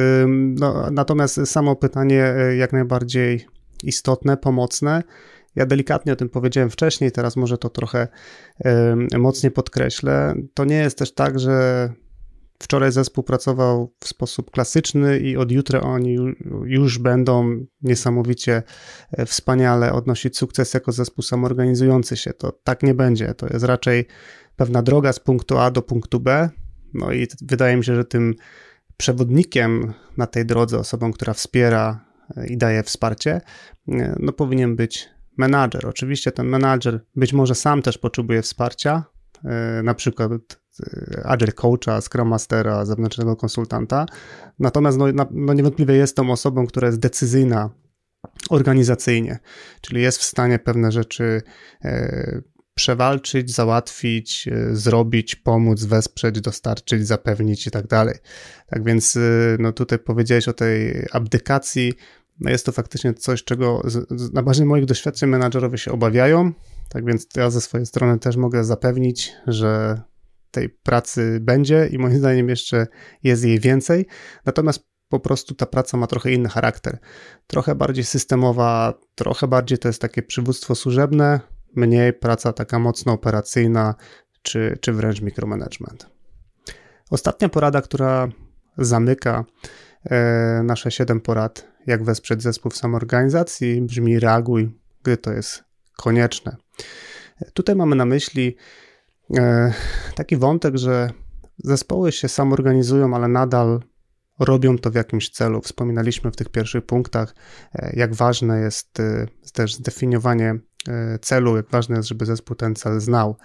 no, 0.56 0.92
natomiast 0.92 1.46
samo 1.46 1.76
pytanie 1.76 2.34
jak 2.58 2.74
najbardziej 2.74 3.46
istotne, 3.84 4.38
pomocne. 4.38 5.04
Ja 5.56 5.66
delikatnie 5.66 6.14
o 6.14 6.16
tym 6.16 6.30
powiedziałem 6.30 6.70
wcześniej, 6.70 7.12
teraz 7.12 7.36
może 7.36 7.58
to 7.58 7.70
trochę 7.70 8.08
mocniej 9.18 9.52
podkreślę. 9.52 10.36
To 10.54 10.66
nie 10.66 10.76
jest 10.76 10.98
też 10.98 11.14
tak, 11.14 11.40
że 11.40 11.90
wczoraj 12.64 12.92
zespół 12.92 13.24
pracował 13.24 13.94
w 14.00 14.08
sposób 14.08 14.52
klasyczny 14.52 15.20
i 15.20 15.38
od 15.38 15.52
jutra 15.52 15.82
oni 15.82 16.18
już 16.66 16.98
będą 16.98 17.66
niesamowicie 17.82 18.64
e, 19.12 19.26
wspaniale 19.26 19.94
odnosić 19.94 20.38
sukces 20.38 20.74
jako 20.74 20.92
zespół 20.92 21.22
samorganizujący 21.22 22.18
się. 22.18 22.34
To 22.34 22.52
tak 22.52 22.84
nie 22.84 22.94
będzie. 22.94 23.34
To 23.34 23.48
jest 23.48 23.66
raczej 23.66 24.06
pewna 24.56 24.82
droga 24.82 25.14
z 25.14 25.20
punktu 25.20 25.58
A 25.58 25.72
do 25.72 25.82
punktu 25.82 26.20
B. 26.20 26.50
No 26.94 27.12
i 27.12 27.28
wydaje 27.42 27.78
mi 27.78 27.86
się, 27.86 27.96
że 27.96 28.06
tym 28.06 28.36
przewodnikiem 28.98 29.94
na 30.18 30.28
tej 30.28 30.46
drodze, 30.46 30.80
osobą, 30.80 31.12
która 31.12 31.34
wspiera 31.34 32.06
e, 32.38 32.48
i 32.48 32.58
daje 32.58 32.84
wsparcie, 32.84 33.42
e, 33.88 34.16
no 34.20 34.34
powinien 34.34 34.76
być 34.76 35.10
menadżer. 35.39 35.88
Oczywiście 35.88 36.32
ten 36.32 36.47
menadżer 36.47 36.99
być 37.15 37.34
może 37.34 37.56
sam 37.56 37.82
też 37.82 37.97
potrzebuje 37.97 38.41
wsparcia, 38.41 39.04
e, 39.45 39.84
na 39.84 39.93
przykład 39.93 40.32
e, 40.32 41.21
Agile 41.25 41.52
Coacha, 41.52 42.02
Scrum 42.02 42.28
Mastera, 42.28 42.86
zewnętrznego 42.86 43.36
konsultanta. 43.36 44.06
Natomiast 44.60 44.97
no, 44.97 45.06
no 45.32 45.54
niewątpliwie 45.54 45.95
jest 45.95 46.15
tą 46.15 46.32
osobą, 46.32 46.67
która 46.67 46.88
jest 46.88 46.99
decyzyjna 46.99 47.69
organizacyjnie, 48.49 49.39
czyli 49.82 50.02
jest 50.02 50.17
w 50.17 50.23
stanie 50.23 50.60
pewne 50.60 50.91
rzeczy 50.91 51.41
e, 51.84 52.41
przewalczyć, 52.73 53.56
załatwić, 53.56 54.49
zrobić, 54.71 55.36
pomóc, 55.36 55.84
wesprzeć, 55.84 56.41
dostarczyć, 56.41 57.08
zapewnić 57.08 57.67
i 57.67 57.71
tak 57.71 57.88
dalej. 57.88 58.15
Tak 58.67 58.84
więc 58.84 59.17
no 59.60 59.71
tutaj 59.71 59.99
powiedziałeś 59.99 60.47
o 60.47 60.54
tej 60.54 61.06
abdykacji, 61.12 61.93
jest 62.41 62.65
to 62.65 62.71
faktycznie 62.71 63.13
coś, 63.13 63.43
czego 63.43 63.82
na 64.34 64.43
bazie 64.43 64.65
moich 64.65 64.86
doświadczeń 64.86 65.30
menadżerowie 65.30 65.78
się 65.78 65.91
obawiają. 65.91 66.52
Tak 66.89 67.06
więc 67.06 67.28
ja 67.36 67.49
ze 67.49 67.62
swojej 67.62 67.86
strony 67.86 68.19
też 68.19 68.36
mogę 68.36 68.63
zapewnić, 68.63 69.34
że 69.47 70.02
tej 70.52 70.69
pracy 70.69 71.39
będzie 71.41 71.88
i 71.91 71.97
moim 71.97 72.17
zdaniem 72.19 72.49
jeszcze 72.49 72.88
jest 73.23 73.43
jej 73.43 73.60
więcej. 73.60 74.06
Natomiast 74.45 74.89
po 75.10 75.19
prostu 75.19 75.56
ta 75.56 75.65
praca 75.65 75.97
ma 75.97 76.08
trochę 76.08 76.32
inny 76.32 76.49
charakter. 76.49 76.97
Trochę 77.47 77.75
bardziej 77.75 78.04
systemowa, 78.04 78.93
trochę 79.15 79.47
bardziej 79.47 79.78
to 79.78 79.88
jest 79.89 80.02
takie 80.02 80.21
przywództwo 80.23 80.75
służebne, 80.75 81.39
mniej 81.75 82.13
praca 82.13 82.54
taka 82.54 82.80
mocno 82.80 83.13
operacyjna, 83.13 83.95
czy, 84.41 84.78
czy 84.82 84.93
wręcz 84.93 85.21
mikromanagement. 85.21 86.10
Ostatnia 87.10 87.49
porada, 87.49 87.82
która 87.82 88.28
zamyka 88.78 89.45
nasze 90.64 90.92
7 90.92 91.22
porad, 91.22 91.68
jak 91.88 92.04
wesprzeć 92.04 92.44
zespół 92.44 92.72
w 92.72 92.78
samoorganizacji, 92.78 93.82
brzmi 93.82 94.20
reaguj, 94.20 94.72
gdy 95.04 95.18
to 95.18 95.32
jest 95.32 95.64
konieczne. 95.98 96.56
Tutaj 97.54 97.76
mamy 97.76 97.96
na 97.96 98.06
myśli 98.06 98.56
e, 99.38 99.74
taki 100.16 100.38
wątek, 100.38 100.78
że 100.78 101.10
zespoły 101.58 102.12
się 102.12 102.28
samorganizują, 102.28 103.16
ale 103.16 103.28
nadal 103.28 103.80
robią 104.40 104.78
to 104.78 104.92
w 104.92 104.96
jakimś 104.96 105.30
celu. 105.30 105.62
Wspominaliśmy 105.62 106.32
w 106.32 106.36
tych 106.36 106.50
pierwszych 106.50 106.86
punktach, 106.86 107.36
e, 107.74 107.92
jak 107.94 108.14
ważne 108.14 108.60
jest 108.60 109.00
e, 109.00 109.26
też 109.54 109.76
zdefiniowanie 109.76 110.60
celu, 111.22 111.56
jak 111.56 111.70
ważne 111.70 111.96
jest, 111.96 112.10
żeby 112.10 112.26
zespół 112.26 112.56
ten 112.56 112.76
cel 112.76 113.00
znał. 113.00 113.38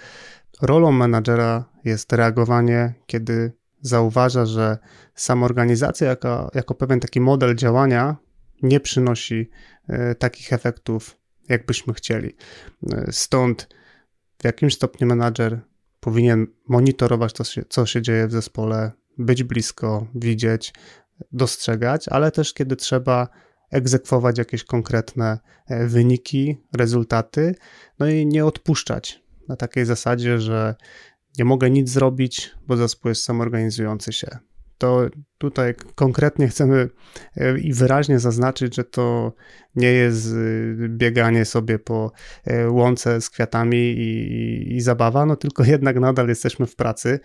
Rolą 0.63 0.93
menadżera 0.93 1.65
jest 1.85 2.13
reagowanie, 2.13 2.95
kiedy 3.07 3.53
zauważa, 3.85 4.47
że 4.47 4.79
samoorganizacja 5.15 6.09
jako, 6.09 6.51
jako 6.55 6.75
pewien 6.75 7.01
taki 7.01 7.21
model 7.21 7.57
działania 7.57 8.17
nie 8.63 8.81
przynosi 8.81 9.51
e, 9.89 10.15
takich 10.15 10.53
efektów, 10.53 11.19
jakbyśmy 11.49 11.95
chcieli. 11.95 12.37
E, 12.93 13.13
stąd 13.13 13.69
w 14.39 14.45
jakimś 14.45 14.75
stopniu 14.75 15.07
menadżer 15.07 15.61
powinien 16.01 16.47
monitorować 16.69 17.33
to, 17.33 17.45
co 17.69 17.87
się 17.87 18.03
dzieje 18.03 18.27
w 18.27 18.33
zespole, 18.33 18.93
być 19.19 19.43
blisko, 19.43 20.07
widzieć, 20.15 20.75
dostrzegać, 21.33 22.09
ale 22.09 22.31
też 22.31 22.55
kiedy 22.55 22.77
trzeba 22.77 23.29
egzekwować 23.71 24.39
jakieś 24.39 24.65
konkretne 24.65 25.39
e, 25.67 25.87
wyniki, 25.87 26.57
rezultaty, 26.77 27.55
no 27.99 28.09
i 28.09 28.27
nie 28.27 28.45
odpuszczać 28.45 29.25
na 29.49 29.57
takiej 29.57 29.85
zasadzie, 29.85 30.39
że 30.39 30.75
nie 31.39 31.45
mogę 31.45 31.71
nic 31.71 31.91
zrobić, 31.91 32.51
bo 32.67 32.77
zespół 32.77 33.09
jest 33.09 33.25
samorganizujący 33.25 34.13
się 34.13 34.39
to 34.79 35.01
tutaj 35.39 35.75
konkretnie 35.95 36.49
chcemy 36.49 36.89
e, 37.37 37.59
i 37.59 37.73
wyraźnie 37.73 38.19
zaznaczyć, 38.19 38.75
że 38.77 38.85
to 38.85 39.33
nie 39.77 39.93
jest 39.93 40.27
y, 40.27 40.77
bieganie 40.89 41.45
sobie 41.45 41.79
po 41.79 42.13
e, 42.45 42.71
łące 42.71 43.21
z 43.21 43.31
kwiatami 43.31 43.79
i, 43.79 44.77
i, 44.77 44.81
zabawa, 44.81 45.27
no 45.27 45.37
tylko 45.37 45.65
jednak 45.75 46.01
nadal 46.01 46.29
jesteśmy 46.29 46.67
w 46.67 46.77
pracy. 46.77 47.21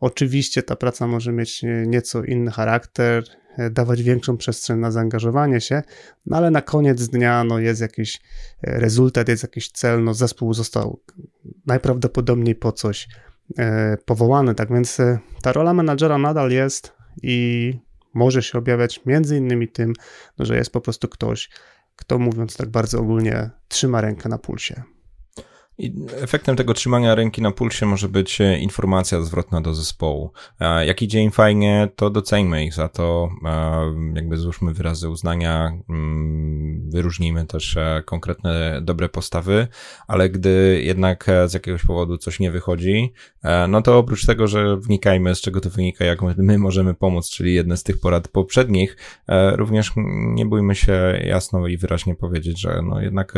Oczywiście 0.00 0.62
ta 0.62 0.76
praca 0.76 1.06
może 1.06 1.32
mieć 1.32 1.64
e, 1.64 1.86
nieco 1.86 2.24
inny 2.24 2.50
charakter, 2.50 3.24
dawać 3.70 4.02
większą 4.02 4.36
przestrzeń 4.36 4.78
na 4.78 4.90
zaangażowanie 4.90 5.60
się, 5.60 5.82
no 6.26 6.36
ale 6.36 6.50
na 6.50 6.62
koniec 6.62 7.08
dnia 7.08 7.44
no 7.44 7.58
jest 7.58 7.80
jakiś 7.80 8.20
rezultat, 8.62 9.28
jest 9.28 9.42
jakiś 9.42 9.70
cel, 9.70 10.04
no 10.04 10.14
zespół 10.14 10.54
został 10.54 11.00
najprawdopodobniej 11.66 12.54
po 12.54 12.72
coś 12.72 13.08
powołany, 14.04 14.54
tak 14.54 14.72
więc 14.72 14.98
ta 15.42 15.52
rola 15.52 15.74
menadżera 15.74 16.18
nadal 16.18 16.50
jest 16.50 16.92
i 17.22 17.74
może 18.14 18.42
się 18.42 18.58
objawiać 18.58 19.00
między 19.06 19.36
innymi 19.36 19.68
tym, 19.68 19.92
no, 20.38 20.44
że 20.44 20.56
jest 20.56 20.72
po 20.72 20.80
prostu 20.80 21.08
ktoś, 21.08 21.50
kto 21.96 22.18
mówiąc 22.18 22.56
tak 22.56 22.68
bardzo 22.68 23.00
ogólnie, 23.00 23.50
trzyma 23.68 24.00
rękę 24.00 24.28
na 24.28 24.38
pulsie. 24.38 24.82
I 25.80 25.92
efektem 26.22 26.56
tego 26.56 26.74
trzymania 26.74 27.14
ręki 27.14 27.42
na 27.42 27.50
pulsie 27.50 27.86
może 27.86 28.08
być 28.08 28.40
e, 28.40 28.58
informacja 28.58 29.22
zwrotna 29.22 29.60
do 29.60 29.74
zespołu. 29.74 30.32
Jak 30.86 31.02
idzie 31.02 31.20
im 31.20 31.30
fajnie, 31.30 31.88
to 31.96 32.10
doceńmy 32.10 32.64
ich 32.64 32.74
za 32.74 32.88
to, 32.88 33.28
jakby 34.14 34.36
złóżmy 34.36 34.74
wyrazy 34.74 35.08
uznania, 35.08 35.72
mm, 35.88 36.90
wyróżnijmy 36.90 37.46
też 37.46 37.76
e, 37.76 38.02
konkretne 38.06 38.80
dobre 38.82 39.08
postawy, 39.08 39.68
ale 40.08 40.30
gdy 40.30 40.82
jednak 40.84 41.28
e, 41.28 41.48
z 41.48 41.54
jakiegoś 41.54 41.84
powodu 41.84 42.18
coś 42.18 42.40
nie 42.40 42.50
wychodzi, 42.50 43.12
no 43.68 43.82
to 43.82 43.98
oprócz 43.98 44.26
tego, 44.26 44.46
że 44.46 44.76
wnikajmy 44.76 45.34
z 45.34 45.40
czego 45.40 45.60
to 45.60 45.70
wynika, 45.70 46.04
jak 46.04 46.18
my 46.36 46.58
możemy 46.58 46.94
pomóc, 46.94 47.30
czyli 47.30 47.54
jedne 47.54 47.76
z 47.76 47.82
tych 47.82 48.00
porad 48.00 48.28
poprzednich, 48.28 48.96
również 49.52 49.92
nie 50.34 50.46
bójmy 50.46 50.74
się 50.74 51.20
jasno 51.24 51.66
i 51.66 51.76
wyraźnie 51.76 52.14
powiedzieć, 52.14 52.60
że 52.60 52.82
no 52.82 53.00
jednak 53.00 53.34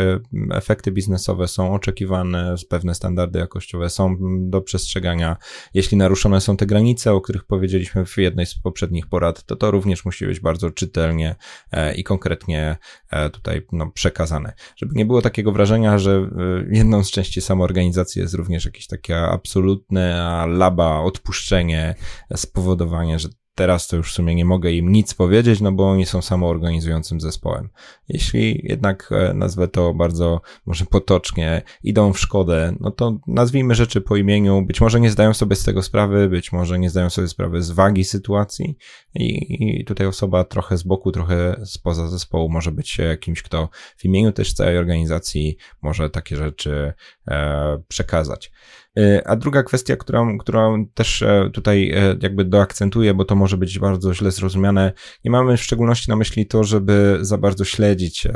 efekty 0.50 0.92
biznesowe 0.92 1.48
są 1.48 1.74
oczekiwane, 1.74 2.31
pewne 2.68 2.94
standardy 2.94 3.38
jakościowe 3.38 3.90
są 3.90 4.16
do 4.50 4.62
przestrzegania. 4.62 5.36
Jeśli 5.74 5.96
naruszone 5.96 6.40
są 6.40 6.56
te 6.56 6.66
granice, 6.66 7.12
o 7.12 7.20
których 7.20 7.44
powiedzieliśmy 7.44 8.06
w 8.06 8.16
jednej 8.16 8.46
z 8.46 8.54
poprzednich 8.54 9.06
porad, 9.06 9.44
to 9.44 9.56
to 9.56 9.70
również 9.70 10.04
musi 10.04 10.26
być 10.26 10.40
bardzo 10.40 10.70
czytelnie 10.70 11.36
e, 11.72 11.94
i 11.94 12.04
konkretnie 12.04 12.76
e, 13.10 13.30
tutaj 13.30 13.66
no, 13.72 13.90
przekazane. 13.90 14.52
Żeby 14.76 14.94
nie 14.94 15.06
było 15.06 15.22
takiego 15.22 15.52
wrażenia, 15.52 15.98
że 15.98 16.12
e, 16.12 16.28
jedną 16.76 17.04
z 17.04 17.10
części 17.10 17.40
samoorganizacji 17.40 18.22
jest 18.22 18.34
również 18.34 18.64
jakieś 18.64 18.86
takie 18.86 19.18
absolutne 19.18 20.46
laba, 20.48 21.00
odpuszczenie, 21.00 21.94
spowodowanie, 22.36 23.18
że 23.18 23.28
teraz 23.54 23.88
to 23.88 23.96
już 23.96 24.12
w 24.12 24.14
sumie 24.14 24.34
nie 24.34 24.44
mogę 24.44 24.72
im 24.72 24.92
nic 24.92 25.14
powiedzieć, 25.14 25.60
no 25.60 25.72
bo 25.72 25.90
oni 25.90 26.06
są 26.06 26.22
samoorganizującym 26.22 27.20
zespołem. 27.20 27.68
Jeśli 28.08 28.60
jednak 28.64 29.08
e, 29.12 29.34
nazwę 29.34 29.68
to 29.68 29.94
bardzo 29.94 30.40
może 30.66 30.84
potocznie, 30.84 31.62
idą 31.82 32.12
w 32.12 32.20
szkodę, 32.20 32.76
no 32.80 32.90
to 32.90 33.18
nazwijmy 33.26 33.74
rzeczy 33.74 34.00
po 34.00 34.16
imieniu. 34.16 34.62
Być 34.62 34.80
może 34.80 35.00
nie 35.00 35.10
zdają 35.10 35.34
sobie 35.34 35.56
z 35.56 35.64
tego 35.64 35.82
sprawy, 35.82 36.28
być 36.28 36.52
może 36.52 36.78
nie 36.78 36.90
zdają 36.90 37.10
sobie 37.10 37.28
sprawy 37.28 37.62
z 37.62 37.70
wagi 37.70 38.04
sytuacji 38.04 38.76
i, 39.14 39.56
i 39.80 39.84
tutaj 39.84 40.06
osoba 40.06 40.44
trochę 40.44 40.76
z 40.76 40.82
boku, 40.82 41.12
trochę 41.12 41.60
spoza 41.64 42.08
zespołu 42.08 42.48
może 42.48 42.72
być 42.72 42.98
kimś, 43.20 43.42
kto 43.42 43.68
w 43.96 44.04
imieniu 44.04 44.32
też 44.32 44.52
całej 44.52 44.78
organizacji 44.78 45.56
może 45.82 46.10
takie 46.10 46.36
rzeczy 46.36 46.92
e, 47.28 47.82
przekazać. 47.88 48.52
E, 48.98 49.28
a 49.28 49.36
druga 49.36 49.62
kwestia, 49.62 49.96
którą, 49.96 50.38
którą 50.38 50.86
też 50.86 51.22
e, 51.22 51.50
tutaj 51.52 51.90
e, 51.90 52.16
jakby 52.22 52.44
doakcentuję, 52.44 53.14
bo 53.14 53.24
to 53.24 53.34
może 53.34 53.56
być 53.56 53.78
bardzo 53.78 54.14
źle 54.14 54.30
zrozumiane, 54.30 54.92
nie 55.24 55.30
mamy 55.30 55.56
w 55.56 55.62
szczególności 55.62 56.10
na 56.10 56.16
myśli 56.16 56.46
to, 56.46 56.64
żeby 56.64 57.18
za 57.20 57.38
bardzo 57.38 57.64
śledzić 57.64 58.28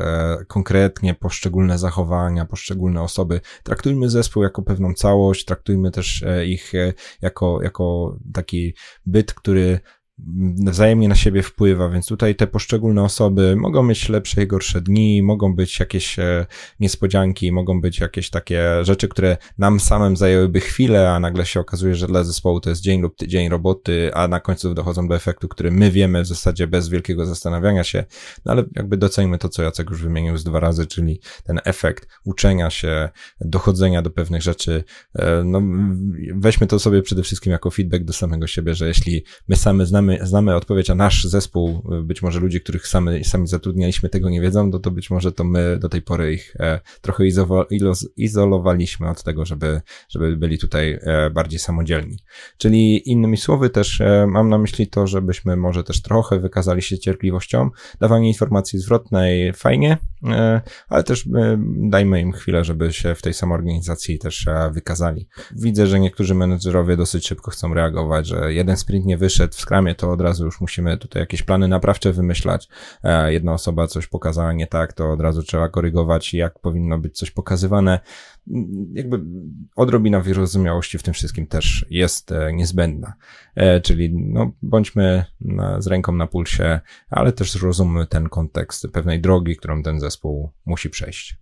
konkretnie 0.48 1.14
poszczególne 1.14 1.78
zachowania, 1.78 2.44
poszczególne 2.44 3.02
osoby. 3.02 3.40
Traktujmy 3.62 4.10
zespół 4.10 4.42
jako 4.42 4.62
pewną 4.62 4.94
całość, 4.94 5.44
traktujmy 5.44 5.90
też 5.90 6.24
ich 6.46 6.72
jako, 7.22 7.62
jako 7.62 8.16
taki 8.32 8.74
byt, 9.06 9.34
który 9.34 9.80
wzajemnie 10.66 11.08
na 11.08 11.14
siebie 11.14 11.42
wpływa, 11.42 11.88
więc 11.88 12.06
tutaj 12.06 12.34
te 12.34 12.46
poszczególne 12.46 13.02
osoby 13.02 13.56
mogą 13.56 13.82
mieć 13.82 14.08
lepsze 14.08 14.42
i 14.42 14.46
gorsze 14.46 14.80
dni, 14.80 15.22
mogą 15.22 15.54
być 15.54 15.80
jakieś 15.80 16.18
e, 16.18 16.46
niespodzianki, 16.80 17.52
mogą 17.52 17.80
być 17.80 18.00
jakieś 18.00 18.30
takie 18.30 18.84
rzeczy, 18.84 19.08
które 19.08 19.36
nam 19.58 19.80
samym 19.80 20.16
zajęłyby 20.16 20.60
chwilę, 20.60 21.10
a 21.10 21.20
nagle 21.20 21.46
się 21.46 21.60
okazuje, 21.60 21.94
że 21.94 22.06
dla 22.06 22.24
zespołu 22.24 22.60
to 22.60 22.70
jest 22.70 22.82
dzień 22.82 23.00
lub 23.00 23.16
tydzień 23.16 23.48
roboty, 23.48 24.10
a 24.14 24.28
na 24.28 24.40
końcu 24.40 24.74
dochodzą 24.74 25.08
do 25.08 25.14
efektu, 25.14 25.48
który 25.48 25.70
my 25.70 25.90
wiemy 25.90 26.22
w 26.22 26.26
zasadzie 26.26 26.66
bez 26.66 26.88
wielkiego 26.88 27.26
zastanawiania 27.26 27.84
się, 27.84 28.04
no 28.44 28.52
ale 28.52 28.64
jakby 28.76 28.96
doceńmy 28.96 29.38
to, 29.38 29.48
co 29.48 29.62
Jacek 29.62 29.90
już 29.90 30.02
wymienił 30.02 30.36
z 30.36 30.44
dwa 30.44 30.60
razy, 30.60 30.86
czyli 30.86 31.20
ten 31.44 31.60
efekt 31.64 32.08
uczenia 32.24 32.70
się, 32.70 33.08
dochodzenia 33.40 34.02
do 34.02 34.10
pewnych 34.10 34.42
rzeczy, 34.42 34.84
e, 35.14 35.42
no 35.44 35.62
weźmy 36.34 36.66
to 36.66 36.78
sobie 36.78 37.02
przede 37.02 37.22
wszystkim 37.22 37.52
jako 37.52 37.70
feedback 37.70 38.04
do 38.04 38.12
samego 38.12 38.46
siebie, 38.46 38.74
że 38.74 38.88
jeśli 38.88 39.24
my 39.48 39.56
sami 39.56 39.86
znamy 39.86 40.05
znamy, 40.06 40.26
znamy 40.26 40.54
odpowiedź, 40.54 40.90
a 40.90 40.94
nasz 40.94 41.24
zespół, 41.24 41.82
być 42.02 42.22
może 42.22 42.40
ludzi, 42.40 42.60
których 42.60 42.86
sami, 42.86 43.24
sami 43.24 43.46
zatrudnialiśmy, 43.46 44.08
tego 44.08 44.30
nie 44.30 44.40
wiedzą, 44.40 44.66
no 44.66 44.78
to 44.78 44.90
być 44.90 45.10
może 45.10 45.32
to 45.32 45.44
my 45.44 45.78
do 45.78 45.88
tej 45.88 46.02
pory 46.02 46.32
ich 46.32 46.56
e, 46.60 46.80
trochę 47.00 47.24
izolowaliśmy 48.16 49.08
od 49.08 49.22
tego, 49.22 49.44
żeby, 49.44 49.80
żeby 50.08 50.36
byli 50.36 50.58
tutaj 50.58 50.98
e, 51.02 51.30
bardziej 51.30 51.58
samodzielni. 51.58 52.18
Czyli 52.58 53.10
innymi 53.10 53.36
słowy 53.36 53.70
też 53.70 54.00
e, 54.00 54.26
mam 54.28 54.48
na 54.48 54.58
myśli 54.58 54.86
to, 54.86 55.06
żebyśmy 55.06 55.56
może 55.56 55.84
też 55.84 56.02
trochę 56.02 56.38
wykazali 56.38 56.82
się 56.82 56.98
cierpliwością, 56.98 57.70
dawanie 58.00 58.28
informacji 58.28 58.78
zwrotnej 58.78 59.52
fajnie, 59.52 59.98
ale 60.88 61.04
też 61.04 61.28
dajmy 61.66 62.20
im 62.20 62.32
chwilę, 62.32 62.64
żeby 62.64 62.92
się 62.92 63.14
w 63.14 63.22
tej 63.22 63.34
samoorganizacji 63.34 64.18
też 64.18 64.46
wykazali. 64.70 65.28
Widzę, 65.52 65.86
że 65.86 66.00
niektórzy 66.00 66.34
menedżerowie 66.34 66.96
dosyć 66.96 67.26
szybko 67.26 67.50
chcą 67.50 67.74
reagować, 67.74 68.26
że 68.26 68.52
jeden 68.52 68.76
sprint 68.76 69.06
nie 69.06 69.18
wyszedł 69.18 69.54
w 69.54 69.60
skramie, 69.60 69.94
to 69.94 70.12
od 70.12 70.20
razu 70.20 70.44
już 70.44 70.60
musimy 70.60 70.98
tutaj 70.98 71.22
jakieś 71.22 71.42
plany 71.42 71.68
naprawcze 71.68 72.12
wymyślać. 72.12 72.68
E, 73.04 73.32
jedna 73.32 73.52
osoba 73.52 73.86
coś 73.86 74.06
pokazała 74.06 74.52
nie 74.52 74.66
tak, 74.66 74.92
to 74.92 75.12
od 75.12 75.20
razu 75.20 75.42
trzeba 75.42 75.68
korygować, 75.68 76.34
jak 76.34 76.58
powinno 76.58 76.98
być 76.98 77.18
coś 77.18 77.30
pokazywane. 77.30 78.00
Jakby 78.92 79.20
odrobina 79.76 80.20
wyrozumiałości 80.20 80.98
w 80.98 81.02
tym 81.02 81.14
wszystkim 81.14 81.46
też 81.46 81.86
jest 81.90 82.32
e, 82.32 82.52
niezbędna. 82.52 83.14
E, 83.54 83.80
czyli 83.80 84.14
no, 84.14 84.52
bądźmy 84.62 85.24
z 85.78 85.86
ręką 85.86 86.12
na 86.12 86.26
pulsie, 86.26 86.80
ale 87.10 87.32
też 87.32 87.52
zrozummy 87.52 88.06
ten 88.06 88.28
kontekst 88.28 88.88
pewnej 88.92 89.20
drogi, 89.20 89.56
którą 89.56 89.82
ten 89.82 90.00
zespół 90.00 90.50
musi 90.66 90.90
przejść. 90.90 91.36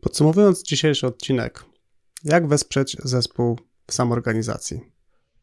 Podsumowując 0.00 0.62
dzisiejszy 0.62 1.06
odcinek, 1.06 1.64
jak 2.24 2.48
wesprzeć 2.48 2.96
zespół 3.04 3.58
w 3.86 3.94
samoorganizacji? 3.94 4.80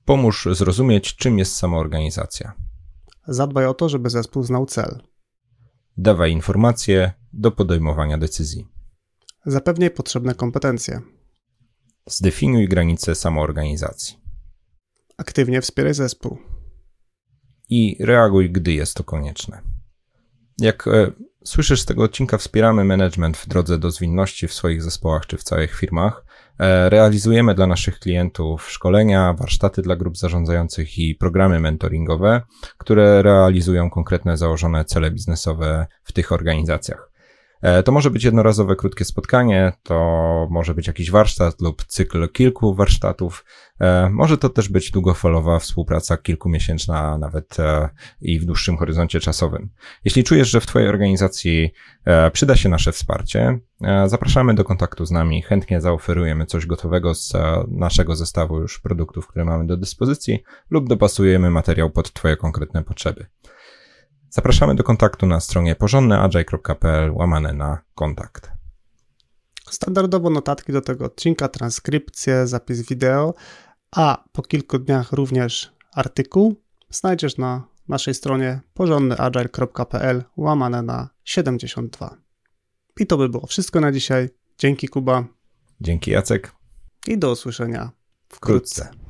Pomóż 0.06 0.48
zrozumieć, 0.52 1.16
czym 1.16 1.40
jest 1.40 1.56
samoorganizacja. 1.56 2.54
Zadbaj 3.28 3.66
o 3.66 3.74
to, 3.74 3.90
żeby 3.90 4.10
zespół 4.10 4.44
znał 4.44 4.66
cel. 4.66 5.02
Dawaj 5.98 6.32
informacje 6.32 7.12
do 7.34 7.52
podejmowania 7.52 8.18
decyzji. 8.18 8.77
Zapewniaj 9.50 9.92
potrzebne 9.92 10.36
kompetencje. 10.36 11.02
Zdefiniuj 12.06 12.68
granice 12.68 13.16
samoorganizacji. 13.16 14.18
Aktywnie 15.18 15.62
wspieraj 15.62 15.94
zespół. 15.94 16.38
I 17.70 17.98
reaguj, 18.00 18.52
gdy 18.52 18.74
jest 18.74 18.94
to 18.94 19.04
konieczne. 19.04 19.62
Jak 20.58 20.88
e, 20.88 21.12
słyszysz 21.44 21.82
z 21.82 21.86
tego 21.86 22.04
odcinka, 22.04 22.38
wspieramy 22.38 22.84
management 22.84 23.38
w 23.38 23.48
drodze 23.48 23.78
do 23.78 23.92
zwinności 23.92 24.48
w 24.48 24.54
swoich 24.54 24.84
zespołach 24.84 25.26
czy 25.26 25.38
w 25.38 25.44
całych 25.44 25.76
firmach. 25.76 26.26
E, 26.60 26.90
realizujemy 26.90 27.56
dla 27.56 27.68
naszych 27.68 28.00
klientów 28.00 28.72
szkolenia, 28.72 29.34
warsztaty 29.34 29.82
dla 29.82 29.96
grup 29.96 30.18
zarządzających 30.18 30.98
i 30.98 31.16
programy 31.16 31.60
mentoringowe, 31.60 32.42
które 32.78 33.22
realizują 33.22 33.90
konkretne 33.90 34.38
założone 34.38 34.86
cele 34.86 35.12
biznesowe 35.12 35.88
w 36.04 36.12
tych 36.12 36.32
organizacjach. 36.32 37.07
E, 37.62 37.84
to 37.84 37.92
może 37.92 38.12
być 38.12 38.24
jednorazowe 38.24 38.76
krótkie 38.76 39.06
spotkanie, 39.06 39.74
to 39.84 40.48
może 40.52 40.74
być 40.74 40.88
jakiś 40.88 41.12
warsztat 41.12 41.62
lub 41.62 41.84
cykl 41.84 42.30
kilku 42.30 42.76
warsztatów. 42.76 43.46
E, 43.80 44.10
może 44.10 44.38
to 44.38 44.50
też 44.50 44.70
być 44.70 44.92
długofalowa 44.92 45.60
współpraca 45.60 46.18
kilkumiesięczna, 46.18 47.18
nawet 47.18 47.60
e, 47.60 47.90
i 48.22 48.40
w 48.40 48.46
dłuższym 48.46 48.78
horyzoncie 48.78 49.20
czasowym. 49.20 49.70
Jeśli 50.06 50.24
czujesz, 50.24 50.50
że 50.50 50.62
w 50.62 50.66
Twojej 50.66 50.90
organizacji 50.90 51.74
przyda 52.34 52.56
się 52.56 52.70
nasze 52.70 52.92
wsparcie, 52.92 53.60
zapraszamy 54.06 54.54
do 54.54 54.64
kontaktu 54.64 55.06
z 55.06 55.12
nami. 55.12 55.42
Chętnie 55.42 55.82
zaoferujemy 55.82 56.46
coś 56.46 56.66
gotowego 56.66 57.16
z 57.16 57.34
naszego 57.68 58.16
zestawu 58.16 58.60
już 58.60 58.80
produktów, 58.80 59.28
które 59.28 59.46
mamy 59.46 59.68
do 59.68 59.78
dyspozycji 59.78 60.44
lub 60.70 60.90
dopasujemy 60.90 61.50
materiał 61.50 61.90
pod 61.90 62.14
Twoje 62.14 62.38
konkretne 62.38 62.84
potrzeby. 62.84 63.26
Zapraszamy 64.38 64.76
do 64.76 64.84
kontaktu 64.84 65.26
na 65.26 65.40
stronie 65.40 65.76
porządneagile.pl 65.76 67.12
łamane 67.12 67.54
na 67.54 67.82
kontakt. 67.96 68.52
Standardowo 69.70 70.30
notatki 70.30 70.72
do 70.72 70.82
tego 70.82 71.06
odcinka, 71.06 71.48
transkrypcje, 71.48 72.48
zapis 72.48 72.82
wideo, 72.82 73.34
a 73.92 74.24
po 74.32 74.42
kilku 74.42 74.80
dniach 74.80 75.12
również 75.12 75.72
artykuł 75.94 76.56
znajdziesz 76.90 77.38
na 77.38 77.68
naszej 77.88 78.14
stronie 78.14 78.62
porządneagile.pl 78.74 80.24
łamane 80.38 80.82
na 80.82 81.10
72. 81.24 82.18
I 83.00 83.08
to 83.08 83.18
by 83.18 83.30
było 83.30 83.48
wszystko 83.48 83.80
na 83.80 83.92
dzisiaj. 83.92 84.30
Dzięki 84.58 84.88
Kuba. 84.88 85.24
Dzięki 85.82 86.12
Jacek. 86.12 86.52
I 87.08 87.18
do 87.18 87.32
usłyszenia 87.32 87.92
wkrótce. 88.30 88.86
wkrótce. 88.86 89.07